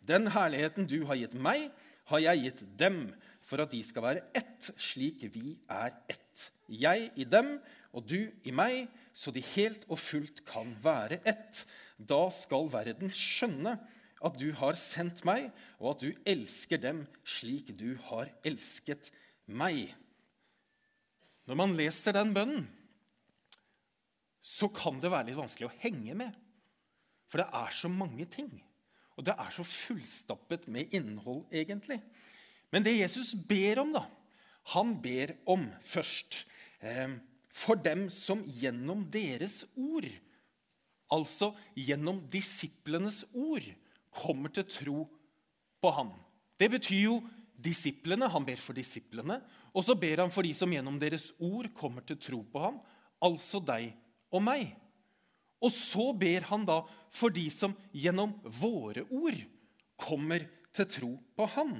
Den 0.00 0.30
herligheten 0.34 0.88
du 0.88 1.02
har 1.08 1.18
gitt 1.20 1.36
meg, 1.36 1.68
har 2.10 2.22
jeg 2.24 2.46
gitt 2.46 2.62
dem, 2.80 3.02
for 3.44 3.62
at 3.62 3.72
de 3.74 3.80
skal 3.84 4.04
være 4.04 4.24
ett, 4.36 4.70
slik 4.78 5.24
vi 5.34 5.56
er 5.70 5.94
ett. 6.10 6.50
Jeg 6.70 7.10
i 7.18 7.26
dem 7.26 7.56
og 7.96 8.06
du 8.06 8.30
i 8.46 8.52
meg, 8.54 8.86
så 9.12 9.32
de 9.34 9.42
helt 9.54 9.86
og 9.90 9.98
fullt 9.98 10.44
kan 10.46 10.70
være 10.82 11.18
ett. 11.26 11.64
Da 11.98 12.28
skal 12.34 12.70
verden 12.72 13.10
skjønne 13.14 13.74
at 14.20 14.36
du 14.38 14.50
har 14.56 14.76
sendt 14.78 15.24
meg, 15.26 15.48
og 15.80 15.94
at 15.94 16.04
du 16.04 16.10
elsker 16.28 16.80
dem 16.80 17.04
slik 17.24 17.72
du 17.78 17.94
har 18.10 18.30
elsket 18.46 19.10
meg. 19.46 19.88
Når 21.48 21.58
man 21.58 21.74
leser 21.78 22.14
den 22.14 22.34
bønnen, 22.36 22.68
så 24.40 24.70
kan 24.72 25.00
det 25.00 25.10
være 25.12 25.30
litt 25.30 25.40
vanskelig 25.40 25.68
å 25.68 25.78
henge 25.82 26.14
med. 26.16 26.36
For 27.30 27.42
det 27.42 27.48
er 27.54 27.74
så 27.74 27.90
mange 27.92 28.26
ting. 28.30 28.52
Og 29.20 29.26
det 29.26 29.34
er 29.36 29.52
så 29.52 29.64
fullstappet 29.66 30.64
med 30.72 30.94
innhold, 30.96 31.44
egentlig. 31.52 32.00
Men 32.72 32.86
det 32.86 32.96
Jesus 32.96 33.34
ber 33.34 33.82
om, 33.82 33.92
da 33.92 34.06
Han 34.72 34.94
ber 35.02 35.32
om 35.48 35.66
først 35.84 36.44
eh, 36.80 37.18
for 37.48 37.76
dem 37.80 38.08
som 38.12 38.42
gjennom 38.44 39.02
deres 39.10 39.64
ord, 39.74 40.06
altså 41.10 41.50
gjennom 41.74 42.20
disiplenes 42.30 43.24
ord, 43.32 43.64
kommer 44.10 44.52
til 44.52 44.68
tro 44.68 44.98
på 45.80 45.92
Han. 45.96 46.12
Det 46.60 46.70
betyr 46.70 47.02
jo 47.08 47.20
disiplene. 47.60 48.28
Han 48.28 48.44
ber 48.44 48.60
for 48.60 48.76
disiplene. 48.76 49.40
Og 49.72 49.84
så 49.86 49.96
ber 49.98 50.24
han 50.24 50.32
for 50.34 50.46
de 50.46 50.52
som 50.56 50.70
gjennom 50.72 50.98
deres 51.00 51.30
ord 51.38 51.70
kommer 51.76 52.04
til 52.06 52.18
tro 52.20 52.40
på 52.52 52.62
ham, 52.62 52.80
altså 53.22 53.60
deg 53.62 53.92
og 54.32 54.42
meg. 54.44 54.72
Og 55.60 55.72
så 55.76 56.10
ber 56.16 56.46
han 56.48 56.64
da 56.68 56.80
for 57.12 57.32
de 57.34 57.46
som 57.52 57.74
gjennom 57.92 58.32
våre 58.60 59.04
ord 59.10 59.38
kommer 60.00 60.46
til 60.76 60.88
tro 60.88 61.10
på 61.36 61.48
han. 61.56 61.74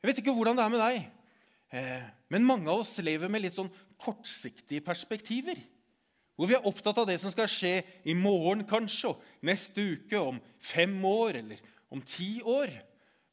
Jeg 0.00 0.08
vet 0.08 0.22
ikke 0.22 0.34
hvordan 0.34 0.56
det 0.56 0.64
er 0.64 0.72
med 0.72 0.80
deg, 0.80 1.00
eh, 1.76 2.06
men 2.32 2.46
mange 2.46 2.70
av 2.72 2.80
oss 2.80 2.94
lever 3.04 3.28
med 3.28 3.44
litt 3.44 3.56
sånn 3.56 3.68
kortsiktige 4.00 4.84
perspektiver. 4.84 5.60
Hvor 6.40 6.48
vi 6.48 6.56
er 6.56 6.64
opptatt 6.64 6.96
av 7.02 7.04
det 7.10 7.18
som 7.20 7.32
skal 7.34 7.50
skje 7.52 7.74
i 8.08 8.14
morgen, 8.16 8.62
kanskje, 8.64 9.10
og 9.12 9.44
neste 9.44 9.84
uke, 9.92 10.16
om 10.16 10.38
fem 10.56 10.94
år 11.04 11.42
eller 11.42 11.60
om 11.92 12.00
ti 12.00 12.38
år. 12.40 12.72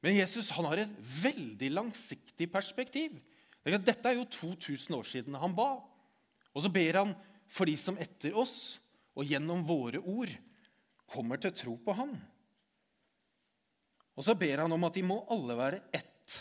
Men 0.04 0.18
Jesus 0.18 0.50
han 0.58 0.68
har 0.68 0.82
et 0.84 0.98
veldig 1.24 1.70
langsiktig 1.72 2.50
perspektiv. 2.52 3.16
Dette 3.64 4.12
er 4.12 4.20
jo 4.20 4.28
2000 4.28 4.98
år 4.98 5.08
siden 5.08 5.40
han 5.40 5.56
ba. 5.56 5.78
Og 6.52 6.66
så 6.66 6.72
ber 6.74 7.00
han 7.00 7.16
for 7.48 7.70
de 7.70 7.78
som 7.80 7.98
etter 8.02 8.36
oss 8.38 8.78
og 9.18 9.26
gjennom 9.26 9.64
våre 9.68 10.02
ord 10.02 10.32
kommer 11.08 11.40
til 11.42 11.56
tro 11.56 11.78
på 11.82 11.96
Han. 11.98 12.14
Og 14.18 14.26
så 14.26 14.34
ber 14.38 14.64
han 14.64 14.74
om 14.74 14.86
at 14.88 14.96
de 14.98 15.04
må 15.06 15.20
alle 15.30 15.56
være 15.58 15.82
ett. 15.94 16.38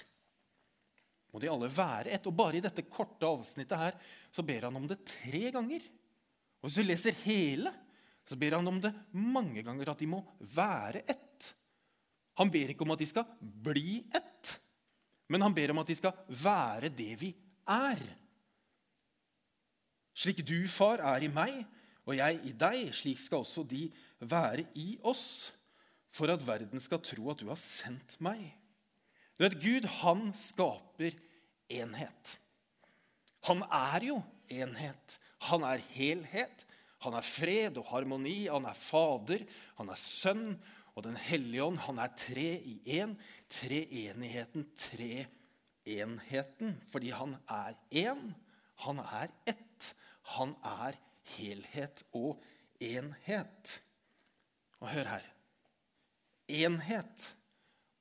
Må 1.33 1.43
de 1.43 1.51
alle 1.53 1.69
være 1.69 2.15
ett. 2.17 2.25
Og 2.25 2.33
bare 2.37 2.57
i 2.57 2.65
dette 2.65 2.87
korte 2.89 3.29
avsnittet 3.29 3.77
her 3.77 3.99
så 4.33 4.45
ber 4.47 4.65
han 4.69 4.79
om 4.81 4.87
det 4.89 5.03
tre 5.05 5.51
ganger. 5.53 5.85
Og 6.63 6.71
Hvis 6.71 6.79
du 6.81 6.89
leser 6.89 7.19
hele, 7.27 7.73
så 8.27 8.39
ber 8.41 8.57
han 8.57 8.69
om 8.69 8.81
det 8.83 8.95
mange 9.13 9.63
ganger, 9.63 9.93
at 9.93 10.01
de 10.01 10.09
må 10.11 10.23
være 10.57 11.05
ett. 11.05 11.53
Han 12.41 12.51
ber 12.53 12.73
ikke 12.73 12.85
om 12.85 12.95
at 12.97 13.01
de 13.01 13.09
skal 13.09 13.29
bli 13.41 14.01
ett, 14.15 14.57
men 15.33 15.43
han 15.43 15.55
ber 15.57 15.73
om 15.73 15.81
at 15.81 15.89
de 15.89 15.97
skal 15.97 16.17
være 16.29 16.91
det 16.93 17.13
vi 17.21 17.31
er. 17.71 18.03
Slik 20.17 20.41
du, 20.49 20.65
far, 20.73 21.03
er 21.05 21.27
i 21.27 21.33
meg, 21.33 21.61
og 22.07 22.17
jeg 22.17 22.39
i 22.49 22.55
deg, 22.57 22.89
slik 22.97 23.21
skal 23.21 23.45
også 23.45 23.67
de 23.69 23.87
være 24.23 24.65
i 24.79 24.95
oss, 25.05 25.53
for 26.15 26.33
at 26.33 26.45
verden 26.47 26.81
skal 26.81 27.03
tro 27.05 27.29
at 27.33 27.43
du 27.43 27.51
har 27.51 27.61
sendt 27.61 28.17
meg. 28.25 28.47
Du 29.37 29.45
vet, 29.45 29.59
Gud, 29.61 29.89
han 30.01 30.31
skaper 30.41 31.19
enhet. 31.69 32.37
Han 33.45 33.61
er 33.69 34.07
jo 34.09 34.17
enhet. 34.49 35.19
Han 35.51 35.67
er 35.69 35.85
helhet. 35.93 36.65
Han 37.05 37.19
er 37.19 37.27
fred 37.27 37.77
og 37.77 37.91
harmoni. 37.91 38.47
Han 38.49 38.65
er 38.65 38.81
Fader, 38.81 39.45
han 39.77 39.93
er 39.93 40.01
Sønn 40.01 40.57
og 40.97 41.05
Den 41.05 41.21
hellige 41.21 41.67
ånd. 41.67 41.83
Han 41.85 42.01
er 42.01 42.17
tre 42.17 42.49
i 42.57 42.79
én. 42.97 43.13
Treenigheten, 43.53 44.65
treenheten. 44.81 46.79
Fordi 46.89 47.13
han 47.13 47.37
er 47.45 47.77
én. 47.93 48.31
Han 48.87 49.05
er 49.05 49.29
ett. 49.47 49.66
Han 50.35 50.55
er 50.65 50.99
helhet 51.37 52.03
og 52.17 52.43
enhet. 52.83 53.81
Og 54.81 54.91
hør 54.93 55.11
her. 55.17 55.27
Enhet 56.49 57.33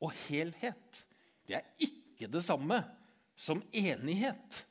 og 0.03 0.11
helhet 0.27 1.05
det 1.45 1.59
er 1.59 1.65
ikke 1.79 2.29
det 2.31 2.41
samme 2.45 2.79
som 3.37 3.61
enighet. 3.73 4.65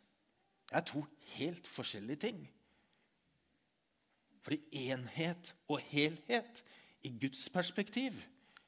Det 0.69 0.79
er 0.81 0.87
to 0.89 1.05
helt 1.37 1.67
forskjellige 1.71 2.23
ting. 2.27 2.41
Fordi 4.45 4.61
enhet 4.91 5.55
og 5.69 5.81
helhet 5.89 6.65
i 7.03 7.13
Guds 7.21 7.47
perspektiv, 7.49 8.17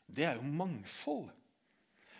det 0.06 0.24
er 0.24 0.38
jo 0.38 0.42
mangfold. 0.42 1.30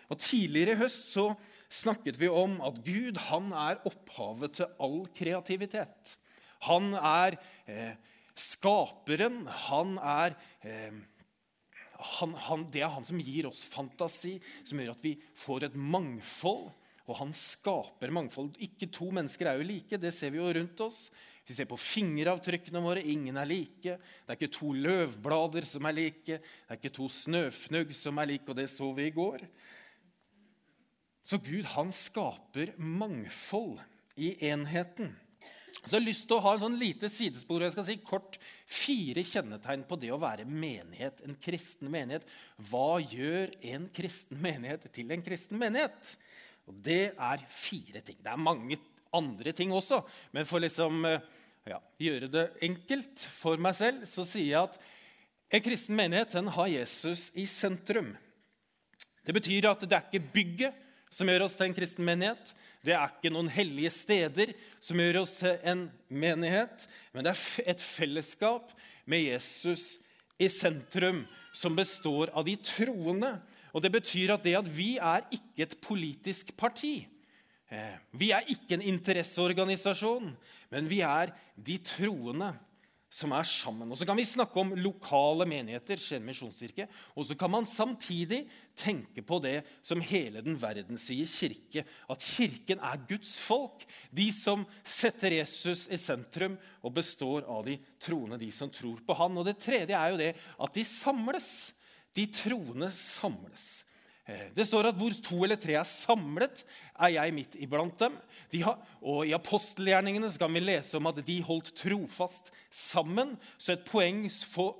Og 0.08 0.18
Tidligere 0.18 0.76
i 0.76 0.80
høst 0.80 1.08
så 1.12 1.30
snakket 1.70 2.20
vi 2.20 2.28
om 2.28 2.61
at 2.62 2.78
Gud 2.85 3.18
han 3.28 3.50
er 3.52 3.80
opphavet 3.88 4.58
til 4.58 4.70
all 4.82 5.06
kreativitet. 5.16 6.16
Han 6.64 6.94
er 6.96 7.36
eh, 7.68 7.92
skaperen. 8.36 9.44
Han 9.68 9.98
er 10.00 10.36
eh, 10.64 10.96
han, 11.96 12.34
han, 12.48 12.66
Det 12.72 12.82
er 12.84 12.92
han 12.92 13.06
som 13.08 13.20
gir 13.20 13.48
oss 13.48 13.62
fantasi, 13.68 14.36
som 14.64 14.80
gjør 14.80 14.96
at 14.96 15.04
vi 15.04 15.16
får 15.44 15.68
et 15.68 15.78
mangfold. 15.78 16.68
Og 17.06 17.20
han 17.20 17.30
skaper 17.36 18.10
mangfold. 18.10 18.56
Ikke 18.62 18.88
to 18.90 19.12
mennesker 19.14 19.48
er 19.48 19.60
jo 19.60 19.68
like. 19.68 20.00
Det 20.00 20.12
ser 20.14 20.34
vi 20.34 20.40
jo 20.40 20.50
rundt 20.56 20.80
oss. 20.82 21.06
Vi 21.46 21.54
ser 21.54 21.68
på 21.70 21.78
fingeravtrykkene 21.78 22.80
våre, 22.82 23.04
ingen 23.06 23.36
er 23.38 23.46
like. 23.46 23.94
Det 23.94 24.32
er 24.32 24.38
ikke 24.38 24.50
to 24.56 24.72
løvblader 24.75 25.68
som 25.68 25.86
er 25.86 25.94
like. 25.94 26.40
Det 26.40 26.75
er 26.75 26.80
ikke 26.80 26.96
to 26.96 27.06
snøfnugg 27.12 27.92
som 27.94 28.18
er 28.18 28.32
like, 28.32 28.48
og 28.50 28.58
det 28.58 28.66
så 28.72 28.90
vi 28.96 29.06
i 29.06 29.14
går. 29.14 29.46
Så 31.26 31.38
Gud, 31.42 31.62
han 31.70 31.92
skaper 31.94 32.75
mangfold 32.78 33.78
i 34.18 34.32
enheten. 34.50 35.14
Så 35.83 35.92
jeg 35.92 35.99
har 35.99 36.06
lyst 36.06 36.26
til 36.28 36.38
å 36.38 36.45
ha 36.45 36.54
en 36.56 36.62
sånn 36.64 36.78
lite 36.80 37.11
sidespor. 37.12 37.62
jeg 37.62 37.75
skal 37.75 37.87
si 37.88 37.97
kort 38.04 38.38
Fire 38.66 39.23
kjennetegn 39.23 39.85
på 39.87 39.99
det 40.00 40.11
å 40.11 40.18
være 40.18 40.47
menighet, 40.49 41.21
en 41.23 41.37
kristen 41.38 41.90
menighet. 41.92 42.26
Hva 42.71 42.99
gjør 42.99 43.52
en 43.73 43.87
kristen 43.95 44.40
menighet 44.42 44.88
til 44.95 45.12
en 45.14 45.23
kristen 45.23 45.61
menighet? 45.61 46.16
Og 46.66 46.75
Det 46.83 47.14
er 47.14 47.45
fire 47.50 48.02
ting. 48.02 48.18
Det 48.18 48.33
er 48.33 48.42
mange 48.42 48.78
andre 49.14 49.52
ting 49.52 49.73
også. 49.73 50.00
Men 50.35 50.49
for 50.49 50.62
liksom 50.62 51.04
eh, 51.06 51.23
ja, 51.71 51.78
gjøre 52.02 52.30
det 52.33 52.47
enkelt 52.66 53.23
for 53.38 53.61
meg 53.62 53.78
selv, 53.78 54.06
så 54.11 54.26
sier 54.26 54.50
jeg 54.50 54.66
at 54.66 54.80
en 55.54 55.62
kristen 55.62 55.95
menighet 55.99 56.35
den 56.35 56.50
har 56.56 56.73
Jesus 56.73 57.28
i 57.38 57.47
sentrum. 57.47 58.16
Det 59.26 59.35
betyr 59.35 59.71
at 59.71 59.87
det 59.87 59.95
er 59.95 60.09
ikke 60.09 60.33
bygget 60.35 60.83
som 61.11 61.28
gjør 61.30 61.47
oss 61.47 61.54
til 61.59 61.68
en 61.68 61.76
kristen 61.76 62.06
menighet. 62.06 62.52
Det 62.86 62.94
er 62.94 63.10
ikke 63.10 63.32
noen 63.34 63.50
hellige 63.50 63.90
steder 63.90 64.52
som 64.78 65.00
gjør 65.02 65.24
oss 65.24 65.34
til 65.40 65.56
en 65.66 65.88
menighet, 66.06 66.86
men 67.10 67.26
det 67.26 67.32
er 67.32 67.72
et 67.74 67.82
fellesskap 67.82 68.70
med 69.10 69.24
Jesus 69.26 69.96
i 70.38 70.46
sentrum 70.52 71.24
som 71.56 71.74
består 71.74 72.30
av 72.30 72.46
de 72.46 72.54
troende. 72.62 73.32
Og 73.74 73.82
Det 73.82 73.92
betyr 73.92 74.36
at 74.36 74.44
det 74.46 74.54
at 74.56 74.68
vi 74.70 74.96
er 75.02 75.26
ikke 75.34 75.66
et 75.66 75.76
politisk 75.82 76.54
parti. 76.56 77.08
Eh, 77.68 77.96
vi 78.14 78.30
er 78.30 78.46
ikke 78.46 78.78
en 78.78 78.86
interesseorganisasjon, 78.94 80.30
men 80.70 80.88
vi 80.88 81.00
er 81.02 81.34
de 81.58 81.76
troende 81.82 82.52
som 83.16 83.32
er 83.32 83.46
sammen. 83.49 83.88
Og 83.90 83.96
Så 83.96 84.06
kan 84.08 84.18
vi 84.18 84.26
snakke 84.28 84.61
om 84.61 84.75
lokale 84.76 85.46
menigheter, 85.49 85.96
Skien 86.00 86.25
misjonskirke, 86.26 86.88
og 87.16 87.25
så 87.25 87.37
kan 87.38 87.50
man 87.50 87.66
samtidig 87.66 88.42
tenke 88.76 89.25
på 89.25 89.38
det 89.40 89.62
som 89.80 90.04
hele 90.04 90.42
den 90.44 90.58
verden 90.61 91.00
sier 91.00 91.28
kirke. 91.30 91.87
At 92.11 92.20
kirken 92.20 92.82
er 92.85 93.00
Guds 93.08 93.38
folk, 93.40 93.87
de 94.12 94.28
som 94.37 94.66
setter 94.85 95.38
Jesus 95.38 95.87
i 95.88 95.96
sentrum 96.00 96.58
og 96.82 96.96
består 96.99 97.49
av 97.49 97.64
de 97.64 97.78
troende, 98.02 98.40
de 98.40 98.50
som 98.52 98.70
tror 98.70 99.00
på 99.06 99.16
han. 99.16 99.38
Og 99.38 99.49
Det 99.49 99.58
tredje 99.64 99.96
er 99.96 100.12
jo 100.12 100.20
det 100.20 100.35
at 100.37 100.76
de 100.76 100.85
samles. 100.85 101.73
De 102.16 102.25
troende 102.32 102.88
samles. 102.96 103.85
Eh, 104.26 104.49
det 104.56 104.66
står 104.66 104.88
at 104.90 104.99
hvor 104.99 105.14
to 105.23 105.38
eller 105.47 105.59
tre 105.61 105.76
er 105.78 105.87
samlet, 105.87 106.64
er 106.99 107.12
jeg 107.14 107.35
midt 107.37 107.54
iblant 107.62 107.95
dem. 108.00 108.16
De 108.50 108.62
har, 108.64 108.78
og 109.02 109.26
I 109.26 109.35
apostelgjerningene 109.37 110.30
kan 110.38 110.50
vi 110.54 110.62
lese 110.62 110.99
om 110.99 111.06
at 111.11 111.21
de 111.26 111.37
holdt 111.47 111.73
trofast 111.78 112.50
sammen. 112.75 113.35
Så 113.59 113.75
et 113.75 113.87
poeng 113.87 114.25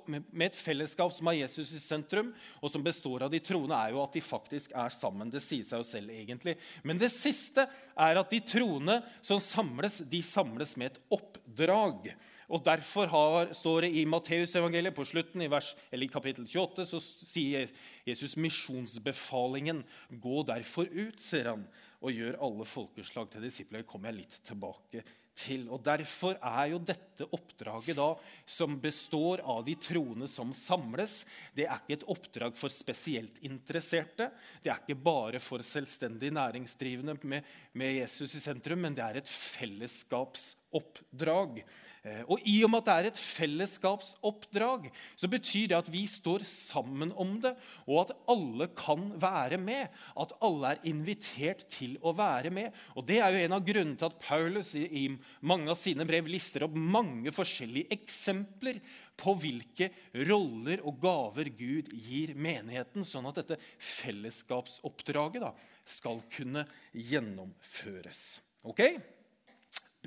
med 0.07 0.47
et 0.49 0.59
fellesskap 0.59 1.13
som 1.15 1.31
har 1.31 1.39
Jesus 1.39 1.73
i 1.77 1.81
sentrum, 1.83 2.33
og 2.59 2.71
som 2.73 2.83
består 2.83 3.25
av 3.25 3.31
de 3.31 3.41
troende, 3.43 3.75
er 3.75 3.95
jo 3.95 4.03
at 4.03 4.15
de 4.15 4.23
faktisk 4.23 4.75
er 4.75 4.91
sammen. 4.93 5.31
Det 5.31 5.43
sier 5.43 5.67
seg 5.67 5.83
jo 5.83 5.87
selv, 5.87 6.11
egentlig. 6.15 6.57
Men 6.83 6.99
det 6.99 7.13
siste 7.15 7.67
er 7.67 8.19
at 8.19 8.33
de 8.33 8.43
troende 8.43 8.99
som 9.21 9.39
samles, 9.43 10.01
de 10.03 10.23
samles 10.25 10.75
med 10.79 10.91
et 10.91 11.03
oppdrag. 11.19 12.11
Og 12.47 12.63
Derfor 12.63 13.11
har, 13.11 13.53
står 13.55 13.83
det 13.83 13.91
i 13.99 14.05
Matteusevangeliet 14.07 14.95
på 14.95 15.03
slutten, 15.07 15.43
i, 15.43 15.51
vers, 15.51 15.73
i 15.91 16.07
kapittel 16.07 16.47
28, 16.47 16.85
så 16.87 17.01
sier 17.03 17.67
Jesus 18.07 18.37
misjonsbefalingen. 18.39 19.83
Gå 20.09 20.41
derfor 20.47 20.89
ut, 20.91 21.21
sier 21.21 21.51
han, 21.53 21.67
og 22.01 22.13
gjør 22.13 22.41
alle 22.47 22.67
folkeslag 22.69 23.31
til 23.33 23.47
disipler. 23.47 23.85
Kommer 23.87 24.11
jeg 24.11 24.23
litt 24.23 24.37
tilbake 24.47 25.03
til. 25.37 25.67
Og 25.73 25.81
Derfor 25.85 26.37
er 26.41 26.71
jo 26.71 26.79
dette 26.81 27.27
oppdraget, 27.35 27.97
da, 27.97 28.09
som 28.49 28.77
består 28.81 29.43
av 29.45 29.63
de 29.67 29.75
troende 29.81 30.29
som 30.31 30.53
samles, 30.55 31.19
det 31.57 31.67
er 31.67 31.81
ikke 31.81 31.99
et 31.99 32.07
oppdrag 32.13 32.57
for 32.57 32.73
spesielt 32.73 33.37
interesserte. 33.45 34.31
Det 34.63 34.71
er 34.73 34.81
ikke 34.81 34.99
bare 35.07 35.41
for 35.43 35.65
selvstendig 35.65 36.33
næringsdrivende 36.37 37.17
med, 37.23 37.45
med 37.77 37.99
Jesus 38.01 38.37
i 38.39 38.43
sentrum, 38.43 38.81
men 38.85 38.97
det 38.97 39.05
er 39.05 39.21
et 39.21 39.29
fellesskapsoppdrag 39.31 40.65
fellesskapsoppdrag. 40.67 41.63
Eh, 42.07 42.23
og 42.29 42.43
I 42.47 42.61
og 42.63 42.71
med 42.71 42.83
at 42.83 42.87
det 42.87 42.95
er 42.95 43.07
et 43.09 43.19
fellesskapsoppdrag, 43.19 44.89
så 45.17 45.27
betyr 45.27 45.71
det 45.71 45.77
at 45.77 45.89
vi 45.91 46.05
står 46.07 46.45
sammen 46.47 47.11
om 47.15 47.39
det, 47.43 47.53
og 47.87 48.05
at 48.05 48.13
alle 48.29 48.67
kan 48.77 49.09
være 49.19 49.57
med. 49.57 49.87
At 50.15 50.33
alle 50.41 50.75
er 50.75 50.85
invitert 50.87 51.65
til 51.73 51.97
å 52.01 52.13
være 52.15 52.51
med. 52.53 52.71
Og 52.95 53.05
Det 53.07 53.19
er 53.19 53.31
jo 53.31 53.43
en 53.43 53.57
av 53.57 53.65
grunnene 53.65 53.97
til 53.97 54.09
at 54.09 54.19
Paulus 54.21 54.73
i, 54.75 55.07
mange 55.41 55.71
av 55.71 55.79
sine 55.79 56.05
brev 56.07 56.27
lister 56.27 56.63
opp 56.67 56.75
mange 56.77 57.31
forskjellige 57.31 57.91
eksempler 57.91 58.79
på 59.17 59.33
hvilke 59.41 59.89
roller 60.29 60.83
og 60.85 60.99
gaver 61.01 61.49
Gud 61.49 61.89
gir 61.91 62.35
menigheten, 62.37 63.03
sånn 63.03 63.27
at 63.31 63.41
dette 63.41 63.57
fellesskapsoppdraget 63.81 65.41
da, 65.41 65.53
skal 65.87 66.21
kunne 66.29 66.67
gjennomføres. 66.93 68.19
Ok? 68.67 68.83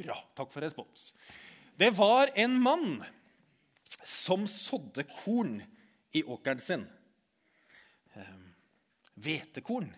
Bra. 0.00 0.16
Takk 0.36 0.52
for 0.52 0.64
respons. 0.64 1.12
Det 1.76 1.90
var 1.96 2.32
en 2.38 2.56
mann 2.60 3.00
som 4.04 4.46
sådde 4.48 5.04
korn 5.22 5.58
i 6.16 6.22
åkeren 6.22 6.60
sin. 6.62 6.86
Ehm, 8.14 8.46
hvetekorn. 9.20 9.90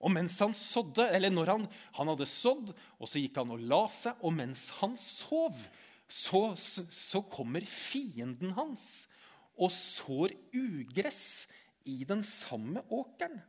Og 0.00 0.12
mens 0.14 0.38
han 0.40 0.54
sådde, 0.56 1.10
eller 1.12 1.32
når 1.32 1.52
han, 1.52 1.66
han, 1.98 2.08
hadde 2.08 2.28
sådd, 2.28 2.72
og 2.98 3.08
så 3.08 3.20
gikk 3.20 3.36
han 3.40 3.52
og 3.52 3.64
la 3.68 3.82
seg, 3.92 4.20
og 4.24 4.32
mens 4.32 4.70
han 4.80 4.96
sov, 5.00 5.58
så, 6.08 6.42
så 6.56 7.20
kommer 7.30 7.66
fienden 7.68 8.54
hans 8.56 8.86
og 9.60 9.68
sår 9.74 10.32
ugress 10.56 11.44
i 11.84 12.00
den 12.08 12.24
samme 12.26 12.82
åkeren. 12.88 13.42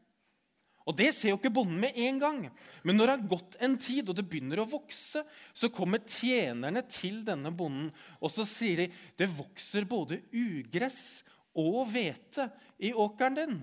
Og 0.89 0.95
Det 0.97 1.11
ser 1.13 1.31
jo 1.31 1.37
ikke 1.37 1.53
bonden 1.53 1.77
med 1.81 1.97
en 2.07 2.19
gang. 2.21 2.39
Men 2.83 2.97
når 2.97 3.07
det 3.07 3.15
har 3.15 3.31
gått 3.35 3.57
en 3.61 3.77
tid, 3.77 4.09
og 4.09 4.17
det 4.17 4.25
begynner 4.29 4.63
å 4.63 4.69
vokse, 4.69 5.21
så 5.53 5.69
kommer 5.73 6.01
tjenerne 6.07 6.81
til 6.89 7.21
denne 7.27 7.51
bonden 7.53 7.91
og 8.19 8.33
så 8.33 8.47
sier 8.49 8.83
de, 8.83 8.87
det 9.19 9.29
vokser 9.29 9.85
både 9.89 10.21
ugress 10.33 11.21
og 11.57 11.83
hvete 11.91 12.47
i 12.81 12.93
åkeren 12.97 13.37
din. 13.37 13.57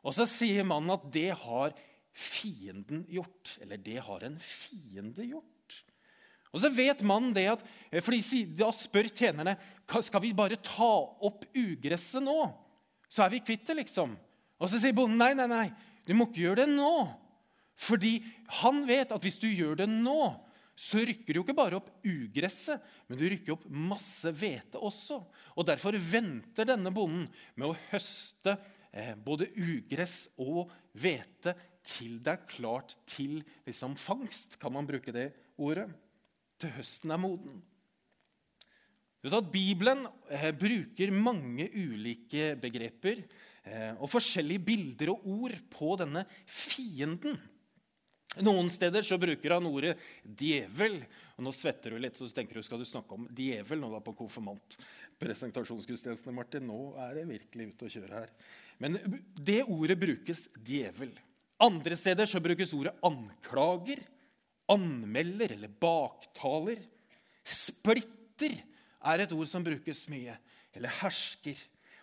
Og 0.00 0.14
så 0.16 0.26
sier 0.30 0.66
mannen 0.66 0.94
at 0.94 1.08
det 1.12 1.30
har 1.42 1.74
fienden 2.16 3.04
gjort. 3.10 3.56
Eller 3.60 3.80
det 3.80 3.98
har 4.06 4.24
en 4.26 4.38
fiende 4.42 5.26
gjort. 5.26 5.46
Og 6.50 6.62
så 6.64 6.70
vet 6.74 7.04
mannen 7.06 7.34
det 7.34 7.46
at, 7.52 7.62
for 8.02 8.16
Da 8.58 8.72
spør 8.74 9.10
tjenerne 9.10 9.54
skal 10.02 10.22
vi 10.24 10.32
bare 10.34 10.58
ta 10.58 10.90
opp 11.22 11.46
ugresset 11.54 12.24
nå. 12.24 12.40
Så 13.10 13.24
er 13.24 13.34
vi 13.34 13.44
kvitt 13.44 13.66
det, 13.66 13.82
liksom. 13.84 14.16
Og 14.60 14.68
så 14.70 14.80
sier 14.80 14.94
bonden 14.94 15.18
nei, 15.18 15.32
nei, 15.34 15.46
nei. 15.50 15.68
Du 16.10 16.16
må 16.18 16.26
ikke 16.26 16.48
gjøre 16.48 16.64
det 16.64 16.72
nå. 16.72 16.92
Fordi 17.80 18.16
han 18.60 18.82
vet 18.88 19.12
at 19.14 19.22
hvis 19.22 19.38
du 19.40 19.46
gjør 19.46 19.78
det 19.78 19.86
nå, 19.90 20.18
så 20.80 21.02
rykker 21.04 21.36
du 21.36 21.42
ikke 21.42 21.56
bare 21.56 21.76
opp 21.78 21.90
ugresset, 22.08 22.82
men 23.06 23.18
du 23.20 23.24
rykker 23.28 23.54
opp 23.54 23.66
masse 23.70 24.32
hvete 24.32 24.80
også. 24.80 25.20
Og 25.54 25.66
Derfor 25.68 25.96
venter 26.00 26.68
denne 26.68 26.92
bonden 26.94 27.26
med 27.54 27.68
å 27.68 27.78
høste 27.90 28.56
eh, 28.90 29.12
både 29.14 29.50
ugress 29.60 30.24
og 30.40 30.72
hvete 30.98 31.54
til 31.86 32.18
det 32.24 32.34
er 32.34 32.46
klart 32.48 32.96
til 33.08 33.38
liksom, 33.68 33.96
fangst, 33.96 34.58
kan 34.60 34.74
man 34.74 34.88
bruke 34.88 35.14
det 35.14 35.30
ordet. 35.60 35.86
Til 36.60 36.74
høsten 36.76 37.12
er 37.14 37.20
moden. 37.20 37.60
Du 39.20 39.28
vet 39.28 39.36
at 39.36 39.52
Bibelen 39.52 40.06
eh, 40.32 40.50
bruker 40.56 41.12
mange 41.12 41.68
ulike 41.76 42.54
begreper 42.60 43.22
og 44.00 44.08
forskjellige 44.08 44.64
bilder 44.64 45.10
og 45.12 45.26
ord 45.28 45.56
på 45.72 45.94
denne 46.00 46.24
fienden. 46.48 47.36
Noen 48.38 48.68
steder 48.70 49.02
så 49.02 49.18
bruker 49.18 49.56
han 49.56 49.66
ordet 49.66 49.96
'djevel'. 50.22 51.02
og 51.36 51.42
Nå 51.42 51.52
svetter 51.54 51.90
du 51.90 51.98
litt, 51.98 52.14
så 52.14 52.28
tenker 52.30 52.54
du 52.54 52.62
skal 52.62 52.78
du 52.78 52.86
snakke 52.86 53.16
om 53.16 53.26
djevel 53.26 53.80
nå 53.82 53.90
da 53.90 53.98
på 54.04 54.14
konfirmant. 54.14 54.76
Presentasjonsgudstjenestene, 55.18 56.34
Martin. 56.36 56.68
Nå 56.68 56.94
er 57.08 57.18
det 57.18 57.26
virkelig 57.26 57.72
ute 57.72 57.88
å 57.88 57.90
kjøre 57.90 58.20
her. 58.22 58.30
Men 58.78 59.00
det 59.34 59.64
ordet 59.66 59.98
brukes 59.98 60.46
'djevel'. 60.54 61.18
Andre 61.60 61.96
steder 61.96 62.26
så 62.26 62.40
brukes 62.40 62.72
ordet 62.72 62.94
'anklager', 63.02 64.06
'anmelder' 64.68 65.52
eller 65.58 65.68
'baktaler'. 65.68 66.86
Splitter 67.42 68.62
er 69.02 69.20
et 69.20 69.32
ord 69.32 69.48
som 69.48 69.64
brukes 69.64 70.06
mye. 70.08 70.38
Eller 70.72 70.88
'hersker'. 70.88 71.58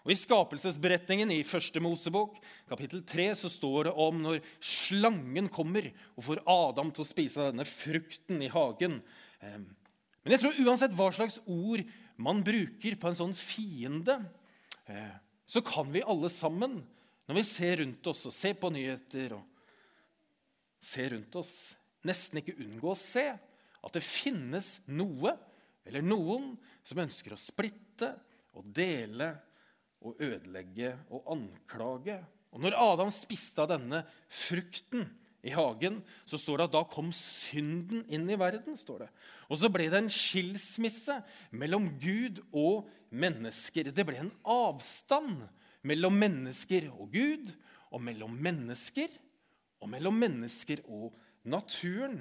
Og 0.08 0.14
I 0.14 0.22
skapelsesberetningen 0.22 1.34
i 1.36 1.42
første 1.44 1.82
Mosebok 1.84 2.38
kapittel 2.70 3.02
3, 3.04 3.26
så 3.36 3.50
står 3.52 3.90
det 3.90 3.92
om 4.00 4.22
når 4.24 4.38
slangen 4.64 5.50
kommer 5.52 5.90
og 6.14 6.24
får 6.24 6.40
Adam 6.48 6.94
til 6.96 7.04
å 7.04 7.08
spise 7.10 7.50
denne 7.50 7.66
frukten 7.68 8.40
i 8.40 8.48
hagen. 8.48 9.02
Men 9.44 10.32
jeg 10.32 10.40
tror 10.46 10.62
uansett 10.64 10.96
hva 10.96 11.10
slags 11.12 11.42
ord 11.44 11.84
man 12.24 12.40
bruker 12.40 12.96
på 12.96 13.10
en 13.10 13.18
sånn 13.20 13.36
fiende, 13.36 14.16
eh, 14.88 15.12
så 15.44 15.60
kan 15.60 15.92
vi 15.92 16.06
alle 16.08 16.32
sammen, 16.32 16.78
når 17.28 17.40
vi 17.42 17.44
ser 17.50 17.82
rundt 17.82 18.08
oss 18.08 18.24
og 18.30 18.36
ser 18.36 18.56
på 18.62 18.72
nyheter 18.72 19.36
og 19.36 19.44
ser 20.88 21.12
rundt 21.18 21.36
oss, 21.36 21.52
nesten 22.08 22.40
ikke 22.40 22.56
unngå 22.64 22.94
å 22.94 23.00
se 23.00 23.26
at 23.36 23.92
det 23.92 24.06
finnes 24.08 24.78
noe 24.88 25.36
eller 25.84 26.08
noen 26.08 26.54
som 26.88 27.04
ønsker 27.04 27.36
å 27.36 27.42
splitte 27.42 28.14
og 28.56 28.72
dele 28.72 29.34
å 30.04 30.14
ødelegge 30.20 30.96
og 31.14 31.32
anklage. 31.38 32.20
Og 32.54 32.64
når 32.64 32.78
Adam 32.80 33.14
spiste 33.14 33.64
av 33.64 33.72
denne 33.74 34.04
frukten 34.30 35.08
i 35.46 35.54
hagen, 35.54 36.00
så 36.28 36.40
står 36.42 36.60
det 36.60 36.68
at 36.68 36.76
da 36.76 36.84
kom 36.90 37.12
synden 37.16 38.04
inn 38.12 38.28
i 38.30 38.40
verden. 38.40 38.78
står 38.78 39.06
det. 39.06 39.10
Og 39.50 39.62
så 39.62 39.70
ble 39.72 39.90
det 39.92 40.02
en 40.02 40.12
skilsmisse 40.12 41.20
mellom 41.52 41.90
Gud 42.02 42.42
og 42.52 42.88
mennesker. 43.10 43.92
Det 43.92 44.06
ble 44.08 44.22
en 44.24 44.34
avstand 44.44 45.46
mellom 45.88 46.18
mennesker 46.20 46.90
og 46.92 47.14
Gud, 47.14 47.54
og 47.88 48.04
mellom 48.04 48.34
mennesker 48.36 49.08
og 49.80 49.88
mellom 49.92 50.18
mennesker 50.20 50.82
og 50.92 51.14
naturen. 51.48 52.20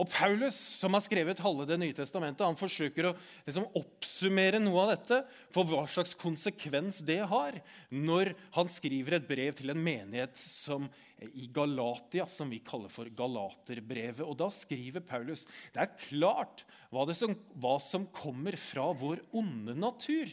Og 0.00 0.08
Paulus, 0.08 0.56
som 0.56 0.94
har 0.96 1.02
skrevet 1.04 1.40
halve 1.44 1.66
Det 1.68 1.76
nye 1.80 1.94
testamentet, 1.96 2.44
han 2.46 2.56
forsøker 2.56 3.10
å 3.10 3.16
liksom 3.44 3.66
oppsummere 3.76 4.60
noe 4.62 4.86
av 4.86 4.92
dette 4.94 5.18
for 5.52 5.68
hva 5.68 5.84
slags 5.90 6.16
konsekvens 6.18 7.02
det 7.04 7.20
har 7.28 7.58
når 7.92 8.32
han 8.56 8.72
skriver 8.72 9.18
et 9.18 9.28
brev 9.28 9.58
til 9.58 9.74
en 9.74 9.82
menighet 9.84 10.38
som, 10.40 10.88
i 11.20 11.44
Galatia, 11.52 12.24
som 12.24 12.48
vi 12.52 12.62
kaller 12.64 12.92
for 12.92 13.10
Galaterbrevet. 13.12 14.24
Og 14.24 14.38
Da 14.40 14.48
skriver 14.54 15.04
Paulus 15.04 15.44
det 15.74 15.84
er 15.84 15.94
klart 16.08 16.64
hva, 16.88 17.04
det 17.08 17.18
som, 17.20 17.36
hva 17.60 17.76
som 17.82 18.08
kommer 18.16 18.56
fra 18.56 18.88
vår 18.96 19.20
onde 19.36 19.76
natur. 19.76 20.32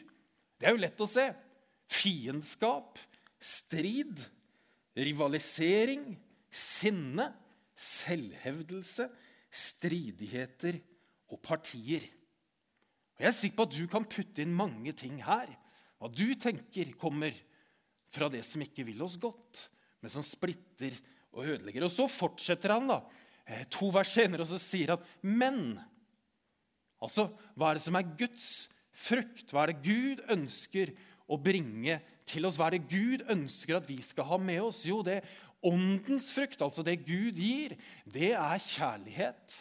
Det 0.59 0.67
er 0.67 0.75
jo 0.75 0.85
lett 0.85 1.03
å 1.03 1.09
se. 1.09 1.29
Fiendskap, 1.89 2.99
strid, 3.43 4.23
rivalisering, 4.95 6.13
sinne, 6.47 7.27
selvhevdelse 7.79 9.07
stridigheter 9.49 10.79
og 11.29 11.41
partier. 11.41 12.05
Og 13.17 13.25
Jeg 13.25 13.29
er 13.31 13.35
sikker 13.35 13.57
på 13.57 13.67
at 13.67 13.75
du 13.75 13.85
kan 13.91 14.07
putte 14.07 14.43
inn 14.43 14.55
mange 14.55 14.93
ting 14.97 15.19
her. 15.25 15.51
Hva 15.99 16.09
du 16.13 16.27
tenker 16.39 16.93
kommer 16.99 17.35
fra 18.09 18.29
det 18.31 18.45
som 18.47 18.63
ikke 18.63 18.85
vil 18.87 19.01
oss 19.05 19.17
godt, 19.21 19.67
men 19.99 20.13
som 20.13 20.25
splitter 20.25 20.95
og 21.35 21.45
ødelegger. 21.45 21.85
Og 21.85 21.93
så 21.93 22.07
fortsetter 22.09 22.73
han 22.73 22.87
da, 22.89 23.01
eh, 23.45 23.65
to 23.69 23.91
vers 23.93 24.13
senere 24.13 24.41
og 24.41 24.47
så 24.47 24.59
sier 24.59 24.95
han, 24.95 25.03
men 25.21 25.79
Altså, 26.99 27.29
hva 27.55 27.69
er 27.69 27.79
det 27.79 27.85
som 27.85 27.95
er 27.95 28.15
Guds 28.19 28.69
frukt? 28.91 29.53
Hva 29.53 29.63
er 29.63 29.71
det 29.71 29.83
Gud 29.85 30.23
ønsker 30.35 30.91
å 31.31 31.37
bringe 31.39 31.99
til 32.27 32.47
oss? 32.47 32.57
Hva 32.59 32.67
er 32.67 32.77
det 32.77 32.89
Gud 32.91 33.23
ønsker 33.31 33.77
at 33.77 33.87
vi 33.87 34.01
skal 34.03 34.27
ha 34.27 34.39
med 34.41 34.59
oss? 34.65 34.81
Jo, 34.83 34.99
det 35.05 35.21
Åndens 35.65 36.29
frukt, 36.31 36.61
altså 36.63 36.83
det 36.87 37.01
Gud 37.03 37.35
gir, 37.35 37.75
det 38.07 38.31
er 38.31 38.61
kjærlighet. 38.63 39.55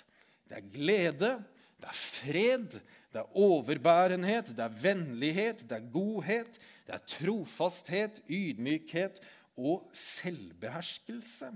Det 0.49 0.57
er 0.61 0.69
glede, 0.73 1.33
det 1.79 1.89
er 1.91 1.99
fred, 1.99 2.79
det 3.13 3.21
er 3.21 3.37
overbærenhet, 3.37 4.53
det 4.57 4.65
er 4.65 4.79
vennlighet, 4.83 5.65
det 5.69 5.77
er 5.77 5.91
godhet, 5.93 6.61
det 6.87 6.95
er 6.95 7.05
trofasthet, 7.07 8.23
ydmykhet 8.31 9.21
og 9.59 9.91
selvbeherskelse. 9.95 11.51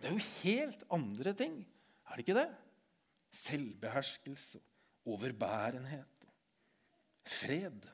Det 0.00 0.08
er 0.08 0.16
jo 0.16 0.28
helt 0.42 0.84
andre 0.90 1.34
ting, 1.36 1.60
er 2.08 2.16
det 2.16 2.24
ikke 2.24 2.40
det? 2.40 2.48
Selvbeherskelse, 3.44 4.60
overbærenhet, 5.06 6.26
fred. 7.24 7.84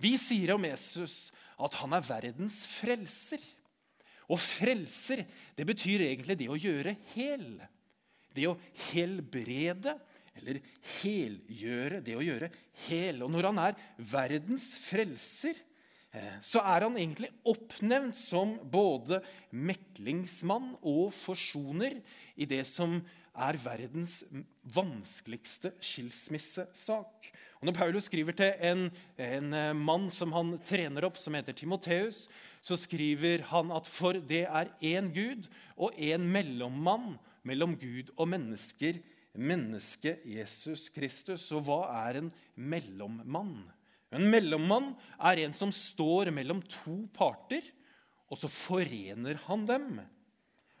Vi 0.00 0.16
sier 0.18 0.54
om 0.54 0.64
Jesus 0.66 1.28
at 1.62 1.76
han 1.78 1.94
er 1.94 2.06
verdens 2.06 2.62
frelser. 2.66 3.42
Og 4.32 4.40
frelser 4.40 5.24
det 5.56 5.66
betyr 5.68 6.06
egentlig 6.06 6.38
det 6.40 6.50
å 6.50 6.58
gjøre 6.58 6.96
hel. 7.14 7.48
Det 8.34 8.48
å 8.50 8.56
helbrede 8.90 9.96
eller 10.34 10.60
helgjøre. 11.00 12.00
Det 12.04 12.16
å 12.18 12.24
gjøre 12.24 12.50
hel. 12.88 13.22
Og 13.24 13.32
når 13.32 13.50
han 13.50 13.62
er 13.66 13.82
verdens 13.98 14.66
frelser, 14.86 15.58
eh, 16.14 16.38
så 16.42 16.62
er 16.64 16.88
han 16.88 16.98
egentlig 16.98 17.30
oppnevnt 17.50 18.18
som 18.18 18.56
både 18.62 19.20
meklingsmann 19.54 20.74
og 20.80 21.12
forsoner 21.16 22.00
i 22.34 22.48
det 22.50 22.64
som 22.70 22.98
er 23.34 23.58
verdens 23.58 24.20
vanskeligste 24.74 25.74
skilsmissesak. 25.82 27.30
Og 27.64 27.70
når 27.70 27.78
Paulus 27.78 28.10
skriver 28.10 28.34
til 28.36 28.58
en, 28.68 28.80
en 29.16 29.54
eh, 29.56 29.70
mann 29.72 30.10
som 30.12 30.34
han 30.36 30.50
trener 30.68 31.06
opp, 31.08 31.16
som 31.16 31.32
heter 31.32 31.56
Timoteus, 31.56 32.26
så 32.60 32.76
skriver 32.76 33.46
han 33.48 33.72
at 33.72 33.88
for 33.88 34.18
det 34.20 34.42
er 34.44 34.68
én 34.84 35.08
Gud 35.14 35.48
og 35.72 35.96
én 35.96 36.26
mellommann 36.28 37.14
mellom 37.40 37.72
Gud 37.80 38.12
og 38.18 38.28
mennesker, 38.34 39.00
mennesket 39.32 40.28
Jesus 40.28 40.90
Kristus. 40.92 41.46
Så 41.48 41.62
hva 41.64 41.86
er 42.02 42.20
en 42.20 42.30
mellommann? 42.52 43.56
En 44.12 44.28
mellommann 44.28 44.92
er 45.16 45.46
en 45.46 45.56
som 45.56 45.72
står 45.72 46.34
mellom 46.36 46.60
to 46.68 47.00
parter, 47.16 47.64
og 48.28 48.44
så 48.44 48.52
forener 48.52 49.40
han 49.48 49.64
dem. 49.72 49.90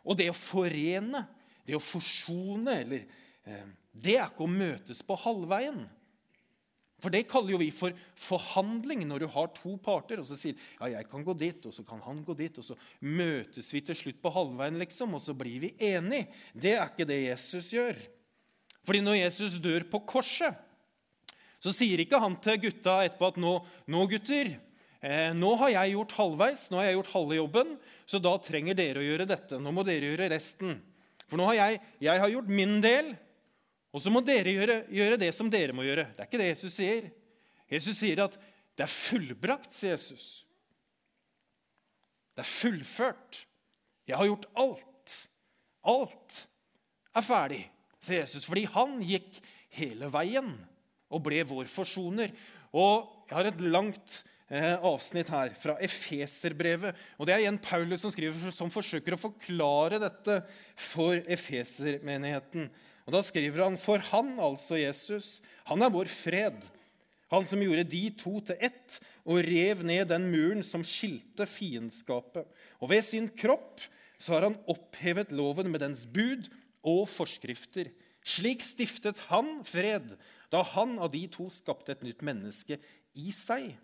Og 0.04 0.20
det 0.20 0.28
å 0.28 0.36
forene, 0.36 1.24
det 1.64 1.80
å 1.80 1.86
forsone, 1.88 2.82
eller 2.84 3.08
eh, 3.48 3.68
Det 3.88 4.18
er 4.20 4.26
ikke 4.28 4.44
å 4.44 4.56
møtes 4.60 5.00
på 5.00 5.22
halvveien. 5.24 5.86
For 7.04 7.12
det 7.12 7.26
kaller 7.28 7.52
jo 7.52 7.60
vi 7.60 7.68
for 7.74 7.92
forhandling, 8.16 9.02
når 9.04 9.24
du 9.24 9.28
har 9.34 9.50
to 9.52 9.74
parter 9.84 10.22
og 10.22 10.28
så 10.28 10.38
sier 10.40 10.56
ja, 10.56 10.88
jeg 10.96 11.08
kan 11.10 11.24
gå 11.26 11.34
dit, 11.36 11.66
og 11.68 11.74
så 11.76 11.84
kan 11.84 12.00
han 12.06 12.22
gå 12.24 12.36
dit, 12.38 12.60
og 12.60 12.64
så 12.64 12.76
møtes 13.04 13.68
vi 13.74 13.82
til 13.84 13.98
slutt 13.98 14.22
på 14.24 14.32
halvveien, 14.32 14.80
liksom, 14.80 15.16
og 15.16 15.20
så 15.20 15.36
blir 15.36 15.66
vi 15.66 15.74
enige. 15.84 16.30
Det 16.56 16.72
er 16.78 16.86
ikke 16.88 17.08
det 17.08 17.20
Jesus 17.26 17.68
gjør. 17.74 17.98
Fordi 18.84 19.02
når 19.04 19.20
Jesus 19.20 19.58
dør 19.64 19.84
på 19.92 20.00
korset, 20.08 20.56
så 21.60 21.72
sier 21.72 22.00
ikke 22.00 22.20
han 22.20 22.36
til 22.44 22.60
gutta 22.66 22.98
etterpå 23.06 23.30
at 23.32 23.40
nå, 23.40 23.52
nå 23.92 24.06
gutter, 24.08 24.54
eh, 25.00 25.30
nå 25.36 25.52
har 25.60 25.72
jeg 25.72 25.94
gjort 25.94 26.16
halvveis, 26.18 26.66
nå 26.68 26.80
har 26.80 26.88
jeg 26.88 26.98
gjort 26.98 27.14
halve 27.14 27.38
jobben, 27.38 27.76
så 28.08 28.20
da 28.20 28.34
trenger 28.44 28.76
dere 28.76 29.00
å 29.00 29.06
gjøre 29.06 29.28
dette. 29.28 29.60
Nå 29.60 29.72
må 29.72 29.84
dere 29.84 30.12
gjøre 30.12 30.32
resten. 30.32 30.76
For 31.24 31.40
nå 31.40 31.48
har 31.48 31.60
jeg, 31.60 31.80
jeg 32.04 32.20
har 32.20 32.32
gjort 32.32 32.52
min 32.52 32.76
del, 32.84 33.14
og 33.94 34.02
så 34.02 34.10
må 34.10 34.24
dere 34.26 34.50
gjøre, 34.50 34.80
gjøre, 34.90 35.20
det 35.22 35.30
som 35.36 35.50
dere 35.52 35.74
må 35.76 35.84
gjøre. 35.86 36.08
Det 36.16 36.24
er 36.24 36.26
ikke 36.26 36.40
det 36.40 36.50
Jesus 36.50 36.74
sier. 36.74 37.06
Jesus 37.70 38.00
sier 38.00 38.24
at 38.24 38.34
det 38.74 38.82
er 38.88 38.90
fullbrakt, 38.90 39.70
sier 39.76 39.94
Jesus. 39.94 40.26
Det 42.34 42.42
er 42.42 42.50
fullført. 42.50 43.44
Jeg 44.10 44.18
har 44.18 44.26
gjort 44.26 44.48
alt. 44.58 45.14
Alt 45.94 46.40
er 47.14 47.24
ferdig, 47.24 47.62
sier 48.02 48.24
Jesus, 48.24 48.46
fordi 48.48 48.64
han 48.74 48.98
gikk 49.04 49.38
hele 49.78 50.08
veien 50.10 50.50
og 51.12 51.22
ble 51.22 51.42
vår 51.46 51.70
forsoner. 51.70 52.34
Og 52.74 53.10
Jeg 53.28 53.38
har 53.38 53.46
et 53.48 53.62
langt 53.62 54.14
eh, 54.52 54.74
avsnitt 54.74 55.30
her 55.32 55.54
fra 55.56 55.76
Efeserbrevet. 55.82 56.98
og 57.16 57.26
Det 57.26 57.34
er 57.34 57.44
igjen 57.44 57.60
Paulus 57.62 58.02
som 58.02 58.12
skriver, 58.12 58.50
som 58.52 58.72
forsøker 58.72 59.16
å 59.16 59.22
forklare 59.22 60.02
dette 60.02 60.42
for 60.76 61.16
efesermenigheten. 61.24 62.68
Og 63.04 63.12
Da 63.12 63.20
skriver 63.24 63.66
han 63.66 63.76
for 63.80 64.00
han, 64.10 64.36
altså 64.40 64.78
Jesus, 64.80 65.40
han 65.68 65.82
er 65.84 65.92
vår 65.92 66.08
fred. 66.08 66.56
Han 67.32 67.44
som 67.48 67.60
gjorde 67.60 67.86
de 67.88 68.04
to 68.16 68.38
til 68.46 68.60
ett 68.62 68.98
og 69.24 69.42
rev 69.44 69.82
ned 69.84 70.08
den 70.12 70.28
muren 70.32 70.62
som 70.64 70.84
skilte 70.86 71.46
fiendskapet. 71.48 72.46
Og 72.80 72.92
ved 72.92 73.04
sin 73.04 73.28
kropp 73.28 73.82
så 74.20 74.36
har 74.36 74.48
han 74.48 74.60
opphevet 74.70 75.32
loven 75.34 75.70
med 75.72 75.82
dens 75.84 76.04
bud 76.06 76.48
og 76.84 77.08
forskrifter. 77.10 77.90
Slik 78.24 78.62
stiftet 78.64 79.20
han 79.28 79.58
fred 79.68 80.14
da 80.52 80.62
han 80.74 80.96
av 81.02 81.10
de 81.12 81.26
to 81.32 81.50
skapte 81.52 81.92
et 81.92 82.04
nytt 82.06 82.22
menneske 82.24 82.78
i 83.18 83.32
seg. 83.34 83.74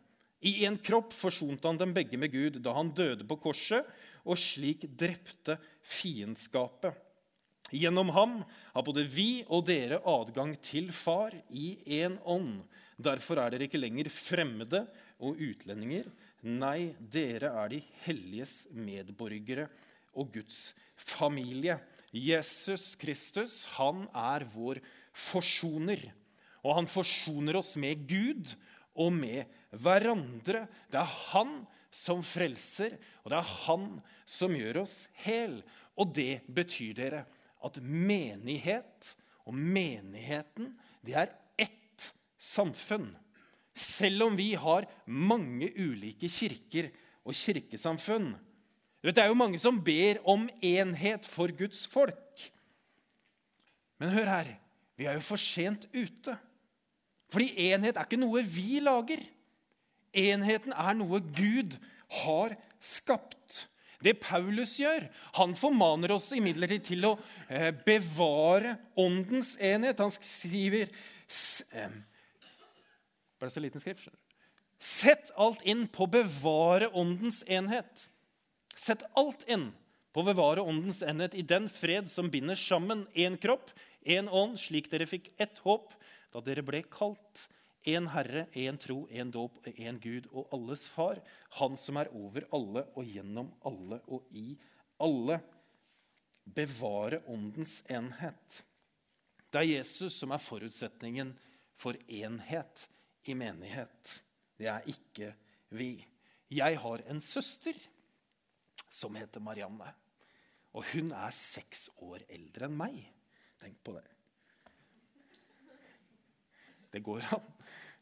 I 0.40 0.64
en 0.64 0.78
kropp 0.80 1.12
forsonte 1.12 1.68
han 1.68 1.80
dem 1.80 1.92
begge 1.96 2.16
med 2.20 2.32
Gud 2.32 2.60
da 2.64 2.72
han 2.76 2.94
døde 2.96 3.26
på 3.28 3.36
korset, 3.42 3.84
og 4.24 4.38
slik 4.40 4.86
drepte 5.00 5.58
fiendskapet. 5.84 6.94
Gjennom 7.70 8.10
ham 8.14 8.40
har 8.74 8.84
både 8.86 9.04
vi 9.06 9.44
og 9.46 9.68
dere 9.68 10.00
adgang 10.08 10.56
til 10.64 10.90
Far 10.94 11.34
i 11.54 11.76
én 12.00 12.18
ånd. 12.26 12.64
Derfor 13.00 13.38
er 13.40 13.54
dere 13.54 13.68
ikke 13.68 13.80
lenger 13.80 14.10
fremmede 14.12 14.84
og 15.22 15.38
utlendinger. 15.38 16.08
Nei, 16.42 16.92
dere 16.98 17.52
er 17.62 17.72
de 17.72 17.80
helliges 18.04 18.64
medborgere 18.74 19.68
og 20.18 20.32
Guds 20.34 20.72
familie. 20.98 21.78
Jesus 22.10 22.96
Kristus 22.98 23.62
han 23.76 24.06
er 24.16 24.44
vår 24.50 24.82
forsoner. 25.14 26.08
Og 26.66 26.76
han 26.76 26.90
forsoner 26.90 27.60
oss 27.60 27.76
med 27.80 28.02
Gud 28.10 28.54
og 28.98 29.14
med 29.14 29.46
hverandre. 29.70 30.66
Det 30.90 30.98
er 30.98 31.18
han 31.30 31.60
som 31.90 32.22
frelser, 32.22 32.96
og 33.22 33.32
det 33.32 33.38
er 33.38 33.54
han 33.66 33.86
som 34.28 34.54
gjør 34.54 34.82
oss 34.84 34.96
hel. 35.24 35.60
Og 35.98 36.12
det 36.16 36.42
betyr 36.50 36.96
dere 36.98 37.24
at 37.64 37.80
menighet 37.82 39.14
og 39.46 39.56
menigheten 39.56 40.72
det 41.04 41.16
er 41.16 41.32
ett 41.60 42.10
samfunn. 42.40 43.10
Selv 43.74 44.26
om 44.28 44.36
vi 44.36 44.52
har 44.58 44.88
mange 45.06 45.70
ulike 45.78 46.28
kirker 46.28 46.90
og 47.24 47.36
kirkesamfunn. 47.36 48.32
Det 49.00 49.16
er 49.16 49.30
jo 49.30 49.38
mange 49.38 49.60
som 49.60 49.78
ber 49.80 50.20
om 50.28 50.48
enhet 50.60 51.28
for 51.28 51.52
Guds 51.56 51.86
folk. 51.88 52.50
Men 54.00 54.12
hør 54.12 54.28
her 54.28 54.54
vi 55.00 55.06
er 55.08 55.16
jo 55.16 55.24
for 55.24 55.40
sent 55.40 55.86
ute. 55.96 56.34
Fordi 57.32 57.70
enhet 57.70 57.96
er 57.96 58.04
ikke 58.04 58.20
noe 58.20 58.42
vi 58.44 58.82
lager. 58.84 59.22
Enheten 60.12 60.74
er 60.74 60.96
noe 60.98 61.22
Gud 61.22 61.78
har 62.20 62.56
skapt. 62.82 63.64
Det 64.00 64.14
Paulus 64.22 64.78
gjør, 64.80 65.04
han 65.36 65.52
formaner 65.58 66.14
oss 66.14 66.30
imidlertid 66.32 66.86
til 66.88 67.04
å 67.04 67.12
eh, 67.48 67.68
bevare 67.84 68.76
åndens 69.00 69.56
enhet. 69.60 70.00
Han 70.00 70.14
skriver 70.14 70.88
Bare 73.40 73.52
så 73.52 73.60
liten 73.62 73.80
skrift. 73.80 74.08
Sett 74.80 75.30
alt 75.36 75.60
inn 75.68 75.84
på 75.92 76.06
å 76.06 76.12
bevare 76.12 76.88
åndens 76.96 77.42
enhet. 77.46 78.08
Sett 78.76 79.04
alt 79.20 79.44
inn 79.48 79.68
på 80.10 80.22
å 80.22 80.26
bevare 80.26 80.64
åndens 80.64 81.02
enhet 81.06 81.36
i 81.36 81.44
den 81.46 81.68
fred 81.72 82.08
som 82.10 82.30
binder 82.32 82.58
sammen 82.58 83.04
én 83.14 83.36
kropp, 83.40 83.70
én 84.00 84.28
ånd, 84.28 84.56
slik 84.60 84.88
dere 84.90 85.08
fikk 85.08 85.28
ett 85.40 85.60
håp 85.64 85.92
da 86.32 86.42
dere 86.44 86.64
ble 86.64 86.82
kalt. 86.88 87.46
Én 87.88 88.08
Herre, 88.12 88.46
én 88.52 88.76
tro, 88.76 89.06
én 89.08 89.30
dåp, 89.32 89.56
én 89.66 89.96
Gud 90.00 90.26
og 90.32 90.50
alles 90.52 90.84
Far. 90.92 91.20
Han 91.56 91.76
som 91.80 91.96
er 91.96 92.10
over 92.12 92.44
alle 92.52 92.84
og 92.94 93.08
gjennom 93.08 93.48
alle 93.64 94.00
og 94.06 94.26
i 94.36 94.52
alle. 95.00 95.40
Bevare 96.44 97.22
åndens 97.30 97.80
enhet. 97.88 98.60
Det 99.50 99.62
er 99.62 99.70
Jesus 99.80 100.18
som 100.20 100.34
er 100.34 100.42
forutsetningen 100.42 101.32
for 101.80 101.96
enhet 102.06 102.84
i 103.24 103.34
menighet. 103.34 104.20
Det 104.60 104.68
er 104.68 104.86
ikke 104.92 105.32
vi. 105.72 105.94
Jeg 106.52 106.78
har 106.82 107.02
en 107.08 107.20
søster 107.24 107.76
som 108.90 109.16
heter 109.16 109.40
Marianne. 109.40 109.88
Og 110.76 110.84
hun 110.92 111.14
er 111.16 111.34
seks 111.34 111.88
år 112.04 112.26
eldre 112.28 112.68
enn 112.68 112.76
meg. 112.78 113.00
Tenk 113.58 113.80
på 113.86 113.96
det. 113.96 114.19
Det 116.92 117.02
går 117.04 117.26
an. 117.34 117.46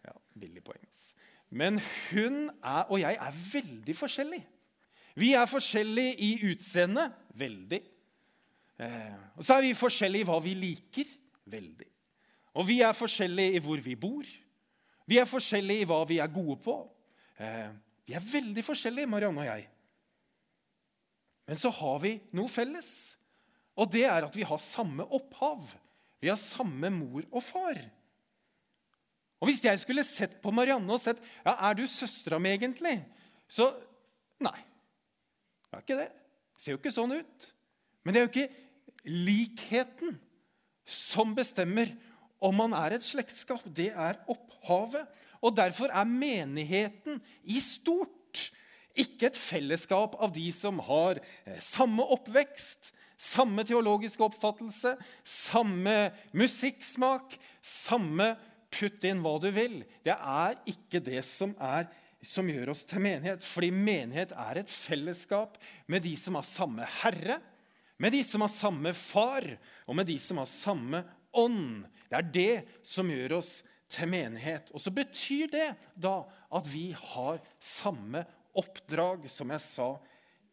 Ja, 0.07 0.15
billig 0.41 0.63
poeng. 0.65 0.85
Men 1.51 1.81
hun 2.11 2.49
er, 2.51 2.85
og 2.89 3.01
jeg 3.01 3.17
er 3.17 3.37
veldig 3.53 3.97
forskjellige. 3.97 4.47
Vi 5.19 5.33
er 5.35 5.47
forskjellige 5.51 6.17
i 6.23 6.33
utseende. 6.51 7.09
Veldig. 7.35 7.81
Eh, 8.79 9.15
og 9.37 9.45
så 9.45 9.57
er 9.57 9.67
vi 9.67 9.75
forskjellige 9.75 10.27
i 10.27 10.29
hva 10.29 10.39
vi 10.45 10.55
liker. 10.55 11.17
Veldig. 11.49 11.89
Og 12.61 12.69
vi 12.69 12.81
er 12.85 12.93
forskjellige 12.93 13.57
i 13.59 13.65
hvor 13.65 13.81
vi 13.83 13.97
bor. 13.99 14.29
Vi 15.09 15.19
er 15.19 15.29
forskjellige 15.29 15.83
i 15.83 15.89
hva 15.89 16.03
vi 16.09 16.21
er 16.23 16.31
gode 16.33 16.59
på. 16.63 16.77
Eh, 17.41 17.69
vi 18.07 18.17
er 18.17 18.31
veldig 18.33 18.65
forskjellige, 18.65 19.11
Marianne 19.11 19.43
og 19.43 19.49
jeg. 19.49 19.69
Men 21.49 21.57
så 21.57 21.73
har 21.73 22.01
vi 22.05 22.19
noe 22.37 22.51
felles. 22.53 22.91
Og 23.79 23.89
det 23.93 24.05
er 24.05 24.27
at 24.27 24.37
vi 24.37 24.45
har 24.47 24.61
samme 24.61 25.07
opphav. 25.17 25.65
Vi 26.21 26.29
har 26.29 26.39
samme 26.41 26.91
mor 26.93 27.25
og 27.31 27.43
far. 27.43 27.79
Og 29.39 29.51
Hvis 29.51 29.63
jeg 29.63 29.81
skulle 29.81 30.05
sett 30.07 30.41
på 30.43 30.51
Marianne 30.55 30.91
og 30.91 31.03
sett 31.03 31.21
ja, 31.45 31.55
er 31.55 31.77
du 31.79 31.85
søstera 31.87 32.41
mi 32.43 32.51
egentlig, 32.51 32.97
så 33.49 33.71
nei. 34.43 34.59
Det 35.69 35.79
er 35.79 35.85
ikke 35.85 36.01
det. 36.01 36.09
Det 36.57 36.65
ser 36.65 36.75
jo 36.75 36.81
ikke 36.81 36.95
sånn 36.95 37.15
ut. 37.21 37.49
Men 38.03 38.15
det 38.15 38.21
er 38.21 38.27
jo 38.27 38.33
ikke 38.33 39.09
likheten 39.09 40.19
som 40.89 41.35
bestemmer 41.37 41.93
om 42.43 42.57
man 42.59 42.75
er 42.77 42.97
et 42.97 43.07
slektskap. 43.07 43.63
Det 43.65 43.91
er 43.93 44.19
opphavet. 44.31 45.07
Og 45.39 45.55
Derfor 45.55 45.93
er 45.95 46.09
menigheten 46.09 47.21
i 47.47 47.61
stort 47.63 48.49
ikke 48.99 49.29
et 49.29 49.39
fellesskap 49.39 50.17
av 50.19 50.33
de 50.35 50.49
som 50.55 50.81
har 50.83 51.21
eh, 51.21 51.61
samme 51.63 52.03
oppvekst, 52.03 52.91
samme 53.19 53.63
teologiske 53.67 54.23
oppfattelse, 54.23 54.95
samme 55.23 55.97
musikksmak, 56.35 57.37
samme 57.63 58.33
Putt 58.75 59.05
inn 59.09 59.23
hva 59.25 59.37
du 59.41 59.49
vil. 59.55 59.81
Det 60.05 60.15
er 60.15 60.59
ikke 60.69 61.01
det 61.05 61.23
som 61.27 61.55
er 61.57 61.89
som 62.25 62.49
gjør 62.51 62.73
oss 62.73 62.83
til 62.89 63.03
menighet. 63.03 63.47
Fordi 63.47 63.71
menighet 63.75 64.35
er 64.35 64.63
et 64.63 64.73
fellesskap 64.73 65.59
med 65.91 66.05
de 66.07 66.15
som 66.19 66.39
har 66.39 66.47
samme 66.47 66.89
Herre, 67.03 67.39
med 67.99 68.15
de 68.15 68.23
som 68.27 68.45
har 68.45 68.53
samme 68.53 68.93
Far, 68.95 69.47
og 69.87 69.99
med 69.99 70.07
de 70.07 70.19
som 70.23 70.39
har 70.39 70.51
samme 70.51 71.03
ånd. 71.35 71.87
Det 72.09 72.19
er 72.19 72.31
det 72.35 72.55
som 72.87 73.11
gjør 73.11 73.39
oss 73.41 73.59
til 73.91 74.11
menighet. 74.11 74.71
Og 74.75 74.83
så 74.83 74.93
betyr 74.95 75.51
det 75.53 75.69
da 75.99 76.21
at 76.55 76.69
vi 76.71 76.91
har 76.93 77.41
samme 77.63 78.25
oppdrag, 78.59 79.27
som 79.31 79.51
jeg 79.55 79.65
sa 79.65 79.89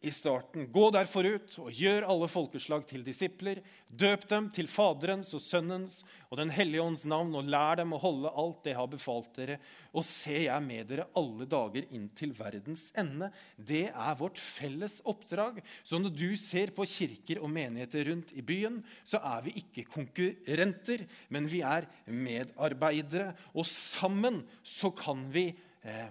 i 0.06 0.10
starten. 0.14 0.68
Gå 0.72 0.84
derfor 0.94 1.26
ut 1.26 1.56
og 1.58 1.74
gjør 1.74 2.06
alle 2.06 2.28
folkeslag 2.30 2.84
til 2.86 3.02
disipler. 3.06 3.58
Døp 3.90 4.26
dem 4.30 4.48
til 4.54 4.68
Faderens 4.70 5.32
og 5.34 5.42
Sønnens 5.42 5.98
og 6.30 6.38
Den 6.40 6.52
hellige 6.54 6.84
ånds 6.84 7.06
navn, 7.08 7.34
og 7.34 7.48
lær 7.50 7.80
dem 7.80 7.94
å 7.96 8.00
holde 8.02 8.30
alt 8.30 8.60
det 8.66 8.76
har 8.78 8.86
befalt 8.90 9.32
dere. 9.38 9.58
Og 9.96 10.06
se, 10.06 10.36
jeg 10.46 10.64
med 10.66 10.86
dere 10.90 11.08
alle 11.18 11.48
dager 11.50 11.88
inn 11.96 12.06
til 12.18 12.34
verdens 12.38 12.88
ende. 12.98 13.32
Det 13.56 13.88
er 13.90 14.20
vårt 14.20 14.38
felles 14.42 15.00
oppdrag. 15.06 15.58
Så 15.82 16.00
når 16.02 16.14
du 16.14 16.28
ser 16.40 16.74
på 16.76 16.86
kirker 16.86 17.42
og 17.42 17.50
menigheter 17.56 18.06
rundt 18.12 18.34
i 18.36 18.46
byen, 18.46 18.80
så 19.02 19.22
er 19.34 19.46
vi 19.48 19.56
ikke 19.62 19.88
konkurrenter, 19.90 21.06
men 21.34 21.50
vi 21.50 21.64
er 21.66 21.90
medarbeidere. 22.06 23.32
Og 23.58 23.66
sammen 23.66 24.44
så 24.62 24.92
kan 24.94 25.26
vi 25.34 25.48
eh, 25.82 26.10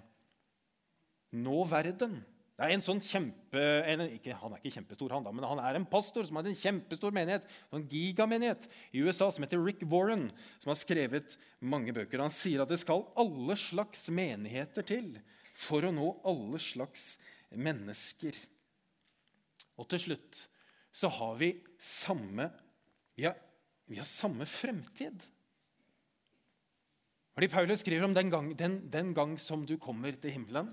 nå 1.36 1.64
verden. 1.72 2.24
Det 2.56 2.64
er 2.64 2.72
en 2.72 2.84
sånn 2.84 3.02
kjempe, 3.04 3.62
en, 3.84 4.06
ikke, 4.16 4.36
Han 4.40 4.54
er 4.56 4.62
ikke 4.62 4.78
kjempestor, 4.78 5.12
han 5.12 5.26
da, 5.26 5.34
men 5.36 5.44
han 5.44 5.60
er 5.60 5.76
en 5.76 5.88
pastor 5.92 6.24
som 6.24 6.38
har 6.40 6.48
en 6.48 6.56
kjempestor 6.56 7.12
menighet, 7.16 7.50
en 7.76 7.84
gigamenighet 7.92 8.70
i 8.96 9.02
USA 9.04 9.28
som 9.28 9.44
heter 9.44 9.60
Rick 9.60 9.84
Warren, 9.92 10.30
som 10.64 10.72
har 10.72 10.80
skrevet 10.80 11.36
mange 11.60 11.92
bøker. 11.96 12.24
Han 12.24 12.32
sier 12.32 12.64
at 12.64 12.72
det 12.72 12.80
skal 12.80 13.04
alle 13.20 13.58
slags 13.60 14.08
menigheter 14.08 14.88
til 14.88 15.18
for 15.60 15.84
å 15.84 15.92
nå 15.92 16.14
alle 16.28 16.62
slags 16.64 17.18
mennesker. 17.52 18.40
Og 19.76 19.92
til 19.92 20.06
slutt 20.08 20.46
så 20.96 21.12
har 21.12 21.36
vi 21.42 21.58
samme 21.84 22.48
vi 23.20 23.28
har, 23.28 23.36
vi 23.88 24.00
har 24.00 24.08
samme 24.08 24.48
fremtid. 24.48 25.24
Fordi 27.36 27.48
Paulus 27.52 27.84
skriver 27.84 28.08
om 28.08 28.16
den 28.16 28.32
gang, 28.32 28.50
den, 28.56 28.80
den 28.92 29.12
gang 29.16 29.36
som 29.40 29.64
du 29.68 29.76
kommer 29.80 30.16
til 30.20 30.38
himmelen 30.38 30.72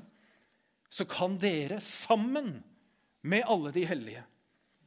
så 0.92 1.06
kan 1.08 1.38
dere 1.40 1.80
sammen 1.80 2.58
med 3.24 3.46
alle 3.48 3.72
de 3.72 3.84
hellige 3.88 4.24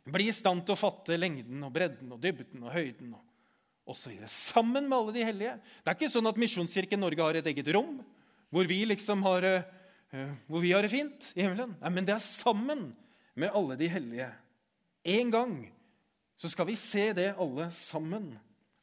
bli 0.06 0.28
i 0.30 0.36
stand 0.36 0.62
til 0.66 0.76
å 0.76 0.78
fatte 0.78 1.18
lengden 1.18 1.64
og 1.66 1.72
bredden 1.74 2.12
og 2.14 2.20
dybden 2.22 2.62
og 2.68 2.76
høyden 2.76 3.16
og 3.18 3.90
osv. 3.90 4.14
Sammen 4.30 4.86
med 4.86 4.98
alle 4.98 5.16
de 5.16 5.24
hellige. 5.26 5.56
Det 5.82 5.90
er 5.90 5.98
ikke 5.98 6.12
sånn 6.14 6.30
at 6.30 6.38
Misjonskirken 6.42 7.02
Norge 7.02 7.26
har 7.26 7.40
et 7.40 7.50
eget 7.50 7.72
rom 7.74 7.98
hvor 8.54 8.70
vi 8.70 8.84
liksom 8.86 9.26
har, 9.26 9.48
uh, 9.50 10.30
hvor 10.46 10.62
vi 10.62 10.76
har 10.76 10.86
det 10.86 10.94
fint 10.94 11.32
i 11.34 11.42
himmelen. 11.42 11.74
Nei, 11.82 11.94
men 11.98 12.06
det 12.06 12.14
er 12.16 12.24
sammen 12.24 12.88
med 13.34 13.58
alle 13.58 13.78
de 13.80 13.90
hellige. 13.90 14.30
En 15.18 15.34
gang 15.34 15.58
så 16.38 16.54
skal 16.54 16.70
vi 16.70 16.78
se 16.80 17.10
det 17.18 17.32
alle 17.34 17.72
sammen. 17.74 18.30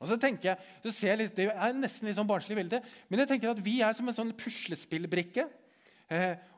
Og 0.03 0.11
så 0.11 0.19
tenker 0.19 0.53
jeg, 0.53 0.71
så 0.83 0.97
ser 0.97 1.13
jeg 1.13 1.23
litt, 1.23 1.39
Det 1.39 1.49
er 1.55 1.79
nesten 1.79 2.11
litt 2.11 2.19
sånn 2.19 2.27
barnslig 2.27 2.59
bilde, 2.59 2.83
men 3.07 3.23
jeg 3.23 3.31
tenker 3.31 3.55
at 3.55 3.63
vi 3.63 3.79
er 3.87 3.95
som 3.95 4.11
en 4.11 4.19
sånn 4.19 4.35
puslespillbrikke 4.35 5.47
Eh, 5.47 5.62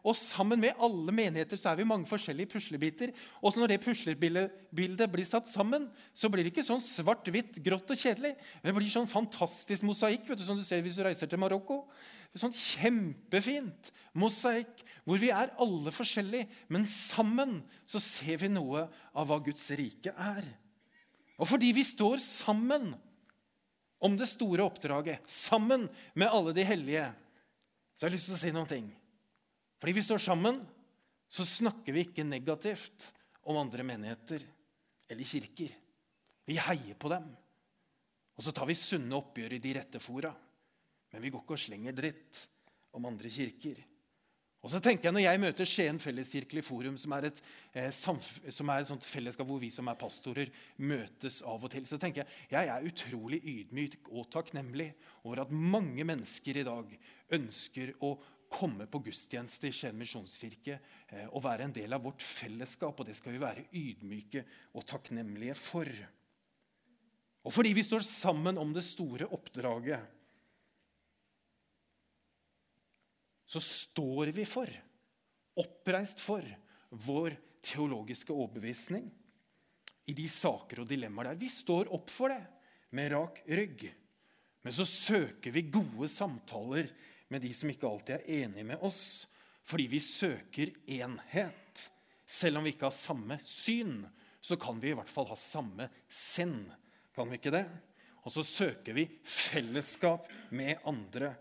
og 0.04 0.16
sammen 0.18 0.60
med 0.60 0.80
alle 0.82 1.12
menigheter 1.14 1.58
så 1.60 1.70
er 1.70 1.78
vi 1.78 1.86
mange 1.88 2.08
forskjellige 2.10 2.50
puslebiter. 2.52 3.12
Og 3.40 3.54
når 3.56 3.70
det 3.70 3.82
puslebildet 3.84 5.06
blir 5.12 5.28
satt 5.28 5.48
sammen, 5.48 5.86
så 6.12 6.28
blir 6.28 6.44
det 6.44 6.52
ikke 6.52 6.66
sånn 6.66 6.82
svart, 6.82 7.28
hvitt, 7.30 7.60
grått 7.64 7.92
og 7.94 8.00
kjedelig. 8.00 8.34
Men 8.62 8.68
Det 8.70 8.76
blir 8.80 8.90
sånn 8.92 9.10
fantastisk 9.10 9.86
mosaikk 9.86 10.26
vet 10.28 10.42
du, 10.42 10.44
som 10.44 10.58
du 10.58 10.64
ser 10.66 10.82
hvis 10.84 10.98
du 10.98 11.04
reiser 11.06 11.30
til 11.30 11.40
Marokko. 11.40 11.84
Sånn 12.34 12.54
kjempefint 12.56 13.92
mosaikk 14.18 14.82
hvor 15.06 15.20
vi 15.22 15.30
er 15.30 15.54
alle 15.60 15.92
forskjellige, 15.94 16.48
men 16.72 16.86
sammen 16.90 17.60
så 17.86 18.02
ser 18.02 18.40
vi 18.42 18.50
noe 18.50 18.88
av 19.14 19.28
hva 19.30 19.38
Guds 19.44 19.68
rike 19.78 20.10
er. 20.18 20.48
Og 21.38 21.46
fordi 21.50 21.70
vi 21.76 21.86
står 21.86 22.18
sammen 22.22 22.92
om 24.04 24.18
det 24.18 24.26
store 24.28 24.66
oppdraget, 24.66 25.22
sammen 25.30 25.86
med 26.18 26.28
alle 26.28 26.52
de 26.56 26.66
hellige, 26.66 27.06
så 27.94 28.04
har 28.04 28.12
jeg 28.12 28.18
lyst 28.18 28.28
til 28.32 28.36
å 28.36 28.42
si 28.42 28.52
noen 28.54 28.70
ting. 28.70 28.90
Fordi 29.80 29.94
vi 29.96 30.04
står 30.06 30.22
sammen, 30.22 30.60
så 31.28 31.46
snakker 31.46 31.94
vi 31.94 32.04
ikke 32.06 32.26
negativt 32.26 33.10
om 33.44 33.58
andre 33.60 33.84
menigheter 33.86 34.44
eller 35.10 35.28
kirker. 35.28 35.72
Vi 36.44 36.58
heier 36.60 36.96
på 37.00 37.10
dem. 37.12 37.26
Og 38.34 38.44
så 38.44 38.52
tar 38.54 38.68
vi 38.68 38.76
sunne 38.78 39.16
oppgjør 39.16 39.56
i 39.56 39.62
de 39.62 39.74
rette 39.78 40.00
fora. 40.02 40.32
Men 41.12 41.22
vi 41.22 41.30
går 41.30 41.44
ikke 41.44 41.56
og 41.56 41.64
slenger 41.64 41.96
dritt 41.96 42.46
om 42.94 43.06
andre 43.06 43.30
kirker. 43.30 43.78
Og 44.64 44.72
så 44.72 44.80
tenker 44.80 45.10
jeg 45.10 45.12
Når 45.12 45.24
jeg 45.26 45.40
møter 45.42 45.68
Skien 45.68 45.98
Felleskirkelig 46.00 46.64
Forum, 46.64 46.96
som 46.98 47.12
er, 47.12 47.26
et, 47.28 47.40
eh, 47.76 47.90
som 47.92 48.70
er 48.72 48.80
et 48.80 49.04
fellesskap 49.06 49.46
hvor 49.46 49.60
vi 49.60 49.68
som 49.70 49.90
er 49.92 49.98
pastorer, 50.00 50.48
møtes 50.78 51.42
av 51.42 51.62
og 51.64 51.70
til, 51.70 51.84
så 51.86 51.98
tenker 52.00 52.24
jeg 52.24 52.54
jeg 52.54 52.70
er 52.72 52.88
utrolig 52.88 53.42
ydmyk 53.44 54.08
og 54.08 54.30
takknemlig 54.32 54.94
over 55.22 55.44
at 55.44 55.52
mange 55.52 56.04
mennesker 56.08 56.62
i 56.62 56.64
dag 56.64 56.96
ønsker 57.36 57.92
å 58.00 58.14
komme 58.54 58.86
på 58.90 59.00
gudstjeneste 59.08 59.68
i 59.68 59.74
Skien 59.74 59.96
misjonskirke 59.98 60.78
eh, 61.08 61.26
og 61.26 61.42
være 61.44 61.66
en 61.66 61.74
del 61.74 61.96
av 61.96 62.04
vårt 62.06 62.22
fellesskap. 62.22 63.00
Og 63.00 63.08
det 63.08 63.16
skal 63.18 63.34
vi 63.34 63.42
være 63.42 63.66
ydmyke 63.74 64.44
og 64.74 64.86
takknemlige 64.88 65.56
for. 65.58 65.90
Og 67.44 67.52
fordi 67.52 67.74
vi 67.76 67.84
står 67.84 68.06
sammen 68.06 68.58
om 68.60 68.70
det 68.72 68.84
store 68.86 69.28
oppdraget, 69.34 70.12
så 73.44 73.60
står 73.60 74.32
vi 74.34 74.46
for, 74.48 74.70
oppreist 75.60 76.22
for, 76.24 76.46
vår 77.04 77.34
teologiske 77.64 78.32
overbevisning 78.32 79.06
i 80.06 80.14
de 80.16 80.24
saker 80.30 80.82
og 80.82 80.88
dilemmaer 80.88 81.32
der. 81.32 81.40
Vi 81.42 81.50
står 81.52 81.90
opp 81.94 82.10
for 82.12 82.32
det 82.32 82.40
med 82.94 83.12
rak 83.12 83.40
rygg. 83.50 83.86
Men 84.64 84.72
så 84.72 84.86
søker 84.88 85.52
vi 85.52 85.66
gode 85.68 86.08
samtaler 86.08 86.88
med 87.34 87.42
de 87.42 87.50
som 87.56 87.70
ikke 87.70 87.88
alltid 87.90 88.14
er 88.16 88.44
enige 88.44 88.68
med 88.68 88.82
oss, 88.86 89.26
fordi 89.66 89.88
vi 89.90 90.00
søker 90.02 90.70
enhet. 90.86 91.88
Selv 92.26 92.60
om 92.60 92.66
vi 92.66 92.74
ikke 92.74 92.88
har 92.88 92.96
samme 92.96 93.38
syn, 93.44 94.04
så 94.44 94.56
kan 94.60 94.78
vi 94.80 94.92
i 94.92 94.96
hvert 94.96 95.10
fall 95.10 95.26
ha 95.30 95.38
samme 95.40 95.88
sinn. 96.08 96.62
Kan 97.16 97.30
vi 97.30 97.40
ikke 97.40 97.54
det? 97.54 97.64
Og 98.24 98.32
så 98.32 98.44
søker 98.46 98.96
vi 98.96 99.08
fellesskap 99.28 100.30
med 100.54 100.80
andre 100.88 101.34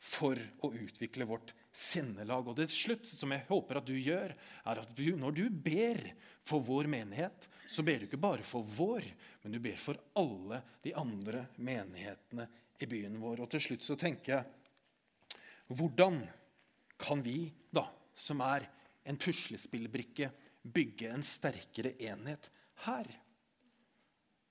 for 0.00 0.38
å 0.64 0.70
utvikle 0.72 1.26
vårt 1.28 1.52
sinnelag. 1.76 2.48
Og 2.48 2.56
til 2.60 2.70
slutt, 2.72 3.08
som 3.08 3.32
jeg 3.34 3.44
håper 3.48 3.80
at 3.80 3.88
du 3.88 3.96
gjør, 3.96 4.32
er 4.32 4.80
at 4.82 4.94
du, 4.96 5.10
når 5.16 5.36
du 5.36 5.44
ber 5.50 6.00
for 6.46 6.64
vår 6.64 6.88
menighet, 6.90 7.48
så 7.70 7.84
ber 7.86 8.00
du 8.00 8.08
ikke 8.08 8.20
bare 8.20 8.46
for 8.46 8.64
vår, 8.76 9.04
men 9.42 9.52
du 9.54 9.60
ber 9.62 9.76
for 9.78 10.00
alle 10.18 10.62
de 10.82 10.94
andre 10.98 11.44
menighetene 11.60 12.48
i 12.80 12.88
byen 12.88 13.20
vår. 13.20 13.44
Og 13.44 13.52
til 13.52 13.66
slutt 13.68 13.84
så 13.86 13.98
tenker 14.00 14.38
jeg 14.38 14.59
hvordan 15.70 16.20
kan 17.00 17.22
vi, 17.24 17.52
da, 17.72 17.86
som 18.18 18.42
er 18.44 18.66
en 19.08 19.18
puslespillbrikke, 19.20 20.30
bygge 20.62 21.12
en 21.14 21.24
sterkere 21.24 21.94
enhet 22.10 22.50
her? 22.84 23.08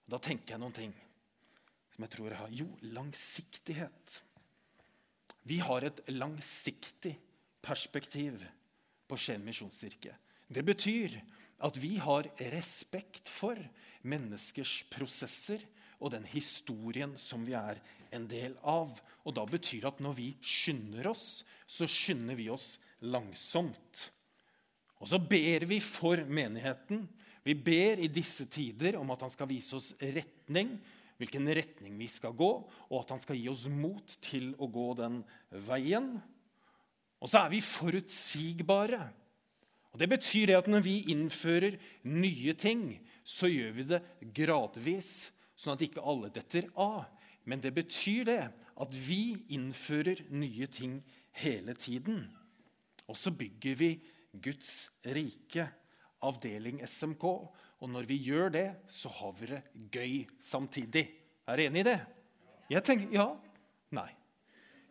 Da 0.10 0.18
tenker 0.24 0.56
jeg 0.56 0.64
noen 0.64 0.76
ting 0.76 0.96
som 1.94 2.06
jeg 2.06 2.14
tror 2.16 2.32
jeg 2.32 2.40
har 2.40 2.56
Jo, 2.56 2.68
langsiktighet. 2.96 4.14
Vi 5.44 5.60
har 5.60 5.84
et 5.84 6.00
langsiktig 6.14 7.16
perspektiv 7.66 8.40
på 9.10 9.18
Skien 9.20 9.44
misjonskirke. 9.44 10.14
Det 10.48 10.64
betyr 10.66 11.18
at 11.66 11.78
vi 11.82 11.98
har 12.00 12.30
respekt 12.54 13.28
for 13.30 13.60
menneskers 14.08 14.86
prosesser 14.94 15.66
og 16.00 16.14
den 16.14 16.26
historien 16.32 17.16
som 17.20 17.44
vi 17.48 17.56
er 17.58 17.80
en 18.16 18.26
del 18.30 18.56
av. 18.64 18.96
Og 19.28 19.36
da 19.36 19.46
betyr 19.48 19.84
det 19.84 19.92
at 19.92 20.04
når 20.04 20.16
vi 20.18 20.30
skynder 20.42 21.12
oss, 21.12 21.44
så 21.68 21.88
skynder 21.90 22.40
vi 22.40 22.50
oss 22.52 22.78
langsomt. 23.06 24.06
Og 25.00 25.12
så 25.12 25.20
ber 25.22 25.68
vi 25.70 25.80
for 25.84 26.24
menigheten. 26.28 27.06
Vi 27.44 27.56
ber 27.56 28.02
i 28.04 28.12
disse 28.12 28.48
tider 28.52 28.98
om 29.00 29.12
at 29.14 29.24
han 29.24 29.32
skal 29.34 29.50
vise 29.52 29.78
oss 29.78 29.94
retning, 30.00 30.76
hvilken 31.20 31.48
retning 31.52 31.96
vi 32.00 32.08
skal 32.12 32.36
gå, 32.36 32.50
og 32.90 32.98
at 33.02 33.14
han 33.16 33.22
skal 33.24 33.40
gi 33.40 33.48
oss 33.52 33.66
mot 33.72 34.16
til 34.24 34.54
å 34.60 34.68
gå 34.72 34.90
den 35.00 35.22
veien. 35.68 36.14
Og 37.20 37.32
så 37.32 37.44
er 37.44 37.52
vi 37.52 37.64
forutsigbare. 37.64 39.02
Og 39.90 40.00
Det 40.00 40.10
betyr 40.10 40.54
at 40.56 40.68
når 40.70 40.84
vi 40.86 40.96
innfører 41.12 41.80
nye 42.08 42.54
ting, 42.54 43.00
så 43.24 43.50
gjør 43.50 43.72
vi 43.76 43.88
det 43.90 44.02
gradvis, 44.36 45.32
sånn 45.60 45.76
at 45.76 45.84
ikke 45.84 46.04
alle 46.08 46.32
detter 46.34 46.70
av. 46.80 47.08
Men 47.50 47.62
det 47.64 47.74
betyr 47.76 48.28
det 48.30 48.42
at 48.80 48.96
vi 48.96 49.40
innfører 49.56 50.22
nye 50.32 50.68
ting 50.72 51.00
hele 51.42 51.76
tiden. 51.76 52.24
Og 53.10 53.18
så 53.18 53.34
bygger 53.34 53.76
vi 53.80 53.90
Guds 54.40 54.90
rike, 55.04 55.66
avdeling 56.24 56.84
SMK. 56.86 57.26
Og 57.80 57.92
når 57.92 58.08
vi 58.10 58.20
gjør 58.30 58.54
det, 58.54 58.68
så 58.92 59.12
har 59.20 59.34
vi 59.40 59.50
det 59.52 59.62
gøy 59.92 60.16
samtidig. 60.44 61.08
Er 61.48 61.58
dere 61.58 61.72
enig 61.72 61.84
i 61.84 61.90
det? 61.90 62.00
Jeg 62.70 62.86
tenker, 62.86 63.14
Ja? 63.16 63.30
Nei. 63.96 64.10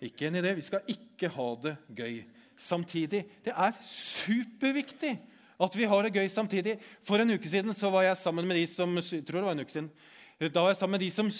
Ikke 0.02 0.26
enig 0.28 0.40
i 0.42 0.46
det. 0.46 0.56
Vi 0.58 0.66
skal 0.66 0.90
ikke 0.90 1.30
ha 1.34 1.48
det 1.62 1.74
gøy 1.94 2.20
samtidig. 2.58 3.24
Det 3.44 3.54
er 3.54 3.74
superviktig 3.86 5.14
at 5.58 5.76
vi 5.76 5.86
har 5.90 6.06
det 6.06 6.14
gøy 6.14 6.28
samtidig. 6.30 6.76
For 7.06 7.18
en 7.18 7.34
uke 7.34 7.50
siden 7.50 7.74
så 7.74 7.90
var 7.90 8.06
jeg 8.06 8.20
sammen 8.20 8.46
med 8.46 8.60
de 8.60 8.66
som 8.70 8.94
tror 8.98 9.40
det 9.40 9.46
var 9.46 9.56
en 9.56 9.64
uke 9.64 9.74
siden, 9.74 9.90
da 10.38 10.62
var 10.62 10.70
jeg 10.70 10.78
sammen 10.78 10.94
med 10.94 11.02
de 11.02 11.10
som 11.10 11.30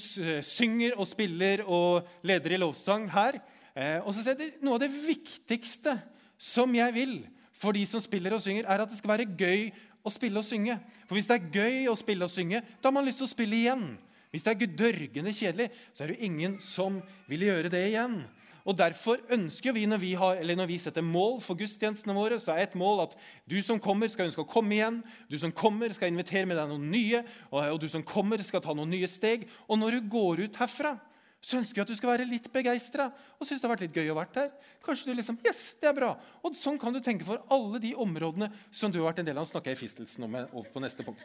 synger 0.42 0.96
og 0.98 1.06
spiller 1.06 1.62
og 1.62 2.08
leder 2.26 2.56
i 2.56 2.58
lovsang 2.58 3.06
her. 3.12 3.38
Eh, 3.78 4.00
og 4.02 4.11
så 4.11 4.24
sier 4.24 4.38
de 4.38 4.48
Noe 4.64 4.74
av 4.74 4.82
det 4.82 4.90
viktigste 4.90 5.94
som 6.34 6.72
jeg 6.74 6.94
vil 6.96 7.20
for 7.58 7.74
de 7.74 7.84
som 7.90 8.02
spiller 8.02 8.34
og 8.34 8.42
synger, 8.42 8.66
er 8.66 8.82
at 8.82 8.90
det 8.90 8.98
skal 9.00 9.12
være 9.12 9.30
gøy 9.38 9.68
å 10.06 10.11
spille 10.14 10.38
og 10.38 10.46
synge. 10.46 10.78
For 11.06 11.18
hvis 11.18 11.26
det 11.30 11.38
er 11.38 11.54
gøy 11.54 11.88
å 11.90 11.96
spille 11.98 12.26
og 12.26 12.32
synge, 12.32 12.62
da 12.78 12.90
har 12.90 12.94
man 12.94 13.06
lyst 13.06 13.18
til 13.22 13.26
å 13.26 13.32
spille 13.32 13.58
igjen. 13.58 13.87
Hvis 14.30 14.44
det 14.44 14.54
er 14.54 14.76
dørgende 14.78 15.32
kjedelig, 15.34 15.70
så 15.92 16.04
er 16.04 16.11
det 16.11 16.18
jo 16.18 16.28
ingen 16.28 16.58
som 16.62 17.00
vil 17.30 17.46
gjøre 17.48 17.72
det 17.72 17.82
igjen. 17.88 18.20
Og 18.68 18.76
Derfor 18.76 19.22
ønsker 19.33 19.72
vi 19.72 19.87
når 19.88 20.00
vi, 20.02 20.12
har, 20.18 20.42
når 20.44 20.68
vi 20.68 20.78
setter 20.83 21.04
mål 21.04 21.38
for 21.40 21.57
gudstjenestene 21.57 22.12
våre, 22.16 22.37
så 22.42 22.52
er 22.52 22.66
et 22.66 22.76
mål 22.76 23.07
at 23.07 23.14
du 23.48 23.57
som 23.64 23.81
kommer, 23.81 24.11
skal 24.12 24.28
ønske 24.28 24.44
å 24.44 24.48
komme 24.48 24.76
igjen. 24.76 25.00
Du 25.33 25.38
som 25.40 25.54
kommer, 25.57 25.92
skal 25.96 26.12
invitere 26.12 26.44
med 26.44 26.61
deg 26.61 26.68
noen 26.68 26.90
nye. 26.92 27.22
Og, 27.48 27.78
du 27.81 27.88
som 27.88 28.04
kommer, 28.04 28.42
skal 28.44 28.61
ta 28.64 28.76
noen 28.76 28.92
nye 28.92 29.09
steg. 29.09 29.48
Og 29.72 29.81
når 29.81 29.96
du 29.96 30.11
går 30.12 30.44
ut 30.44 30.61
herfra, 30.61 30.98
så 31.40 31.61
ønsker 31.61 31.81
jeg 31.81 31.87
at 31.87 31.90
du 31.92 31.96
skal 31.96 32.11
være 32.11 32.26
litt 32.26 32.48
begeistra 32.50 33.04
og 33.38 33.46
synes 33.46 33.61
det 33.62 33.68
har 33.68 33.70
vært 33.70 33.85
litt 33.87 33.94
gøy 33.96 34.11
å 34.11 34.16
være 34.18 34.40
her. 34.42 34.48
Kanskje 34.85 35.07
du 35.07 35.12
liksom, 35.14 35.38
yes, 35.46 35.61
det 35.78 35.88
er 35.88 35.94
bra. 35.94 36.09
Og 36.42 36.57
Sånn 36.59 36.81
kan 36.83 36.92
du 36.92 36.98
tenke 37.04 37.26
for 37.28 37.44
alle 37.54 37.78
de 37.81 37.92
områdene 37.94 38.50
som 38.74 38.90
du 38.90 38.98
har 38.98 39.12
vært 39.12 39.22
en 39.22 39.31
del 39.31 39.38
av. 39.38 39.46
snakker 39.46 39.72
jeg 39.72 39.78
i 39.78 39.83
fistelsen 39.85 40.26
om 40.26 40.35
over 40.35 40.66
på 40.74 40.83
neste 40.83 41.07
punkt. 41.07 41.22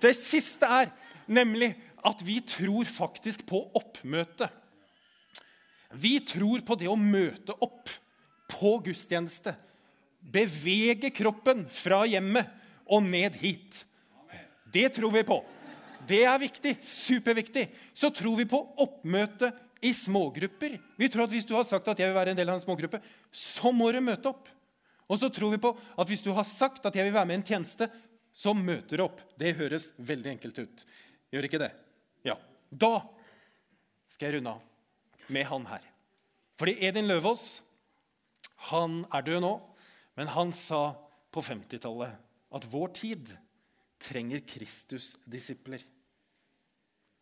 Det 0.00 0.14
siste 0.16 0.66
er 0.66 0.90
nemlig 1.28 1.74
at 2.08 2.24
vi 2.24 2.40
tror 2.40 2.88
faktisk 2.88 3.44
på 3.46 3.66
oppmøte. 3.76 4.48
Vi 5.90 6.20
tror 6.22 6.62
på 6.62 6.76
det 6.78 6.88
å 6.90 6.98
møte 6.98 7.54
opp 7.58 7.90
på 8.50 8.76
gudstjeneste. 8.84 9.54
Bevege 10.20 11.10
kroppen 11.14 11.64
fra 11.72 12.04
hjemmet 12.06 12.50
og 12.90 13.02
ned 13.06 13.38
hit. 13.40 13.84
Det 14.70 14.88
tror 14.94 15.14
vi 15.14 15.24
på. 15.26 15.40
Det 16.06 16.22
er 16.26 16.38
viktig. 16.42 16.76
Superviktig. 16.84 17.66
Så 17.94 18.12
tror 18.14 18.38
vi 18.38 18.46
på 18.48 18.60
oppmøte 18.82 19.50
i 19.82 19.92
smågrupper. 19.96 20.78
Vi 20.96 21.08
tror 21.08 21.24
at 21.24 21.34
Hvis 21.34 21.48
du 21.48 21.54
har 21.56 21.66
sagt 21.66 21.88
at 21.88 21.98
jeg 21.98 22.10
vil 22.10 22.18
være 22.18 22.34
en 22.34 22.38
del 22.38 22.48
av 22.48 22.60
en 22.60 22.62
smågruppe, 22.62 23.02
så 23.32 23.72
må 23.72 23.90
du 23.90 24.00
møte 24.04 24.30
opp. 24.30 24.48
Og 25.10 25.18
så 25.18 25.30
tror 25.32 25.56
vi 25.56 25.62
på 25.62 25.74
at 25.74 26.06
hvis 26.06 26.22
du 26.22 26.30
har 26.36 26.46
sagt 26.46 26.86
at 26.86 26.94
jeg 26.94 27.08
vil 27.08 27.16
være 27.16 27.26
med 27.26 27.40
i 27.40 27.40
en 27.40 27.48
tjeneste, 27.48 27.90
så 28.30 28.54
møter 28.54 29.00
du 29.00 29.08
opp. 29.08 29.22
Det 29.34 29.56
høres 29.58 29.90
veldig 29.98 30.36
enkelt 30.36 30.58
ut. 30.62 30.84
Gjør 31.34 31.48
ikke 31.48 31.62
det? 31.62 31.72
Ja. 32.22 32.38
Da 32.70 33.00
skal 34.14 34.30
jeg 34.30 34.38
runde 34.38 34.54
av 34.54 34.69
med 35.32 35.46
han 35.48 35.66
her. 35.70 35.84
Fordi 36.60 36.76
Edin 36.84 37.08
Løvaas 37.08 37.62
han 38.68 39.04
er 39.08 39.24
død 39.24 39.40
nå, 39.44 39.54
men 40.18 40.28
han 40.34 40.52
sa 40.56 40.90
på 41.32 41.42
50-tallet 41.44 42.18
at 42.50 42.66
vår 42.68 42.92
tid 42.98 43.32
trenger 44.00 44.42
Kristus-disipler. 44.48 45.82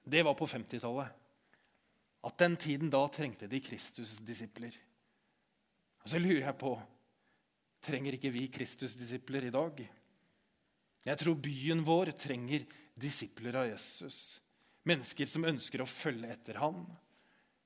Det 0.08 0.24
var 0.24 0.34
på 0.38 0.48
50-tallet. 0.48 1.14
At 2.26 2.38
den 2.40 2.56
tiden 2.58 2.90
da 2.90 3.04
trengte 3.12 3.46
de 3.50 3.60
Kristus-disipler. 3.62 4.74
Og 6.02 6.10
så 6.10 6.18
lurer 6.18 6.48
jeg 6.48 6.58
på 6.58 6.74
trenger 7.84 8.16
ikke 8.16 8.32
vi 8.34 8.48
Kristus-disipler 8.50 9.46
i 9.46 9.54
dag? 9.54 9.84
Jeg 11.06 11.20
tror 11.20 11.38
byen 11.40 11.84
vår 11.86 12.10
trenger 12.18 12.64
disipler 12.98 13.60
av 13.60 13.68
Jesus. 13.70 14.40
Mennesker 14.88 15.30
som 15.30 15.46
ønsker 15.46 15.84
å 15.84 15.90
følge 15.90 16.32
etter 16.34 16.58
ham 16.58 16.82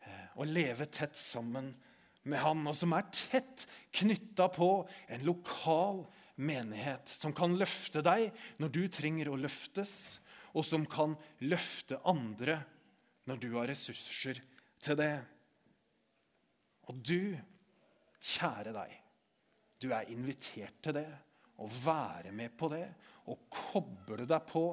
eh, 0.07 0.27
og 0.37 0.51
leve 0.51 0.89
tett 0.93 1.19
sammen 1.19 1.73
med 2.29 2.39
han, 2.43 2.67
og 2.69 2.77
som 2.77 2.95
er 2.95 3.09
tett 3.11 3.67
knytta 3.99 4.49
på 4.55 4.71
en 5.11 5.25
lokal 5.27 6.05
menighet 6.43 7.11
som 7.13 7.35
kan 7.37 7.57
løfte 7.59 8.03
deg 8.05 8.31
når 8.63 8.73
du 8.73 8.83
trenger 8.93 9.31
å 9.31 9.39
løftes, 9.41 10.21
og 10.53 10.67
som 10.69 10.85
kan 10.89 11.17
løfte 11.45 11.99
andre 12.09 12.61
når 13.29 13.41
du 13.41 13.49
har 13.57 13.71
ressurser 13.71 14.43
til 14.83 14.99
det. 14.99 15.15
Og 16.91 16.99
du, 16.99 17.35
kjære 18.35 18.75
deg, 18.75 18.97
du 19.83 19.91
er 19.95 20.11
invitert 20.13 20.83
til 20.85 20.99
det. 20.99 21.09
Å 21.63 21.69
være 21.85 22.33
med 22.35 22.55
på 22.59 22.69
det 22.73 22.87
og 23.31 23.45
koble 23.53 24.25
deg 24.27 24.47
på 24.49 24.65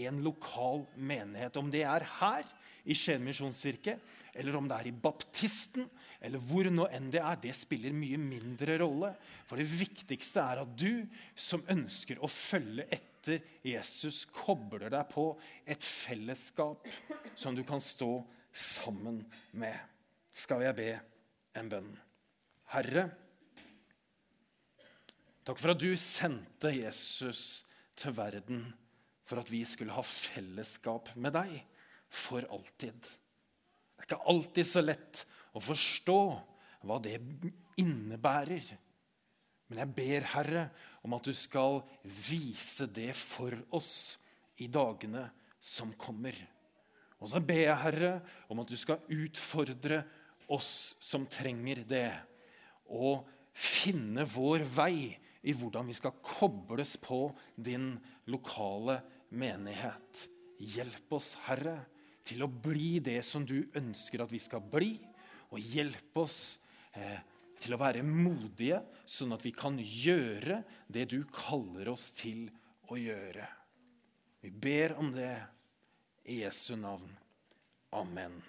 en 0.00 0.20
lokal 0.24 0.82
menighet. 0.96 1.58
Om 1.60 1.70
det 1.70 1.84
er 1.86 2.06
her 2.18 2.48
i 2.84 2.94
Skien 2.98 3.22
misjonskirke, 3.22 3.96
eller 4.34 4.56
om 4.58 4.66
det 4.68 4.78
er 4.78 4.88
i 4.90 4.94
Baptisten, 5.04 5.86
eller 6.22 6.42
hvor 6.42 6.68
nå 6.72 6.88
enn 6.94 7.10
det 7.12 7.20
er, 7.22 7.38
det 7.42 7.54
spiller 7.56 7.94
mye 7.94 8.18
mindre 8.20 8.78
rolle. 8.82 9.12
For 9.46 9.60
det 9.60 9.68
viktigste 9.70 10.42
er 10.42 10.62
at 10.64 10.74
du 10.78 11.04
som 11.38 11.64
ønsker 11.70 12.22
å 12.22 12.30
følge 12.30 12.86
etter 12.90 13.42
Jesus, 13.66 14.24
kobler 14.34 14.90
deg 14.90 15.06
på 15.12 15.28
et 15.68 15.84
fellesskap 15.84 16.88
som 17.38 17.54
du 17.54 17.62
kan 17.66 17.82
stå 17.82 18.16
sammen 18.50 19.22
med. 19.54 19.76
Skal 20.34 20.64
jeg 20.66 20.78
be 20.78 20.92
en 21.60 21.70
bønn? 21.70 21.90
Herre, 22.72 23.08
takk 25.44 25.58
for 25.60 25.74
at 25.74 25.82
du 25.82 25.92
sendte 26.00 26.72
Jesus 26.72 27.62
til 28.00 28.14
verden 28.16 28.64
for 29.28 29.42
at 29.42 29.50
vi 29.52 29.62
skulle 29.68 29.94
ha 29.94 30.02
fellesskap 30.06 31.12
med 31.20 31.36
deg 31.36 31.60
for 32.12 32.44
alltid. 32.52 33.00
Det 33.00 34.04
er 34.04 34.08
ikke 34.08 34.30
alltid 34.32 34.68
så 34.68 34.84
lett 34.84 35.24
å 35.56 35.62
forstå 35.62 36.20
hva 36.86 36.98
det 37.02 37.16
innebærer. 37.80 38.64
Men 39.70 39.84
jeg 39.84 39.94
ber, 39.96 40.26
Herre, 40.34 40.64
om 41.06 41.14
at 41.16 41.24
du 41.24 41.32
skal 41.36 41.80
vise 42.04 42.88
det 42.92 43.12
for 43.16 43.56
oss 43.72 43.94
i 44.60 44.68
dagene 44.68 45.24
som 45.62 45.94
kommer. 45.96 46.36
Og 47.22 47.30
så 47.30 47.40
ber 47.40 47.62
jeg, 47.62 47.78
Herre, 47.84 48.12
om 48.50 48.60
at 48.60 48.68
du 48.68 48.76
skal 48.76 49.00
utfordre 49.14 50.02
oss 50.52 50.96
som 51.00 51.24
trenger 51.30 51.84
det, 51.88 52.10
og 52.92 53.24
finne 53.54 54.26
vår 54.28 54.66
vei 54.74 55.14
i 55.46 55.54
hvordan 55.56 55.88
vi 55.88 55.96
skal 55.96 56.18
kobles 56.24 56.96
på 57.00 57.24
din 57.56 57.94
lokale 58.30 58.98
menighet. 59.32 60.26
Hjelp 60.62 61.16
oss, 61.16 61.32
Herre, 61.46 61.78
til 62.26 62.44
å 62.44 62.50
bli 62.50 62.96
det 63.04 63.20
som 63.26 63.44
du 63.46 63.58
ønsker 63.78 64.22
at 64.24 64.32
vi 64.32 64.40
skal 64.42 64.62
bli. 64.72 64.94
Og 65.52 65.60
hjelp 65.60 66.16
oss 66.22 66.56
eh, 66.96 67.18
til 67.62 67.74
å 67.74 67.80
være 67.80 68.04
modige, 68.06 68.80
sånn 69.06 69.34
at 69.36 69.44
vi 69.44 69.52
kan 69.54 69.76
gjøre 69.78 70.62
det 70.90 71.08
du 71.12 71.20
kaller 71.34 71.92
oss 71.92 72.10
til 72.18 72.48
å 72.90 72.98
gjøre. 72.98 73.46
Vi 74.42 74.50
ber 74.50 74.96
om 74.98 75.12
det 75.14 75.34
i 76.26 76.40
Jesu 76.42 76.74
navn. 76.80 77.10
Amen. 77.94 78.40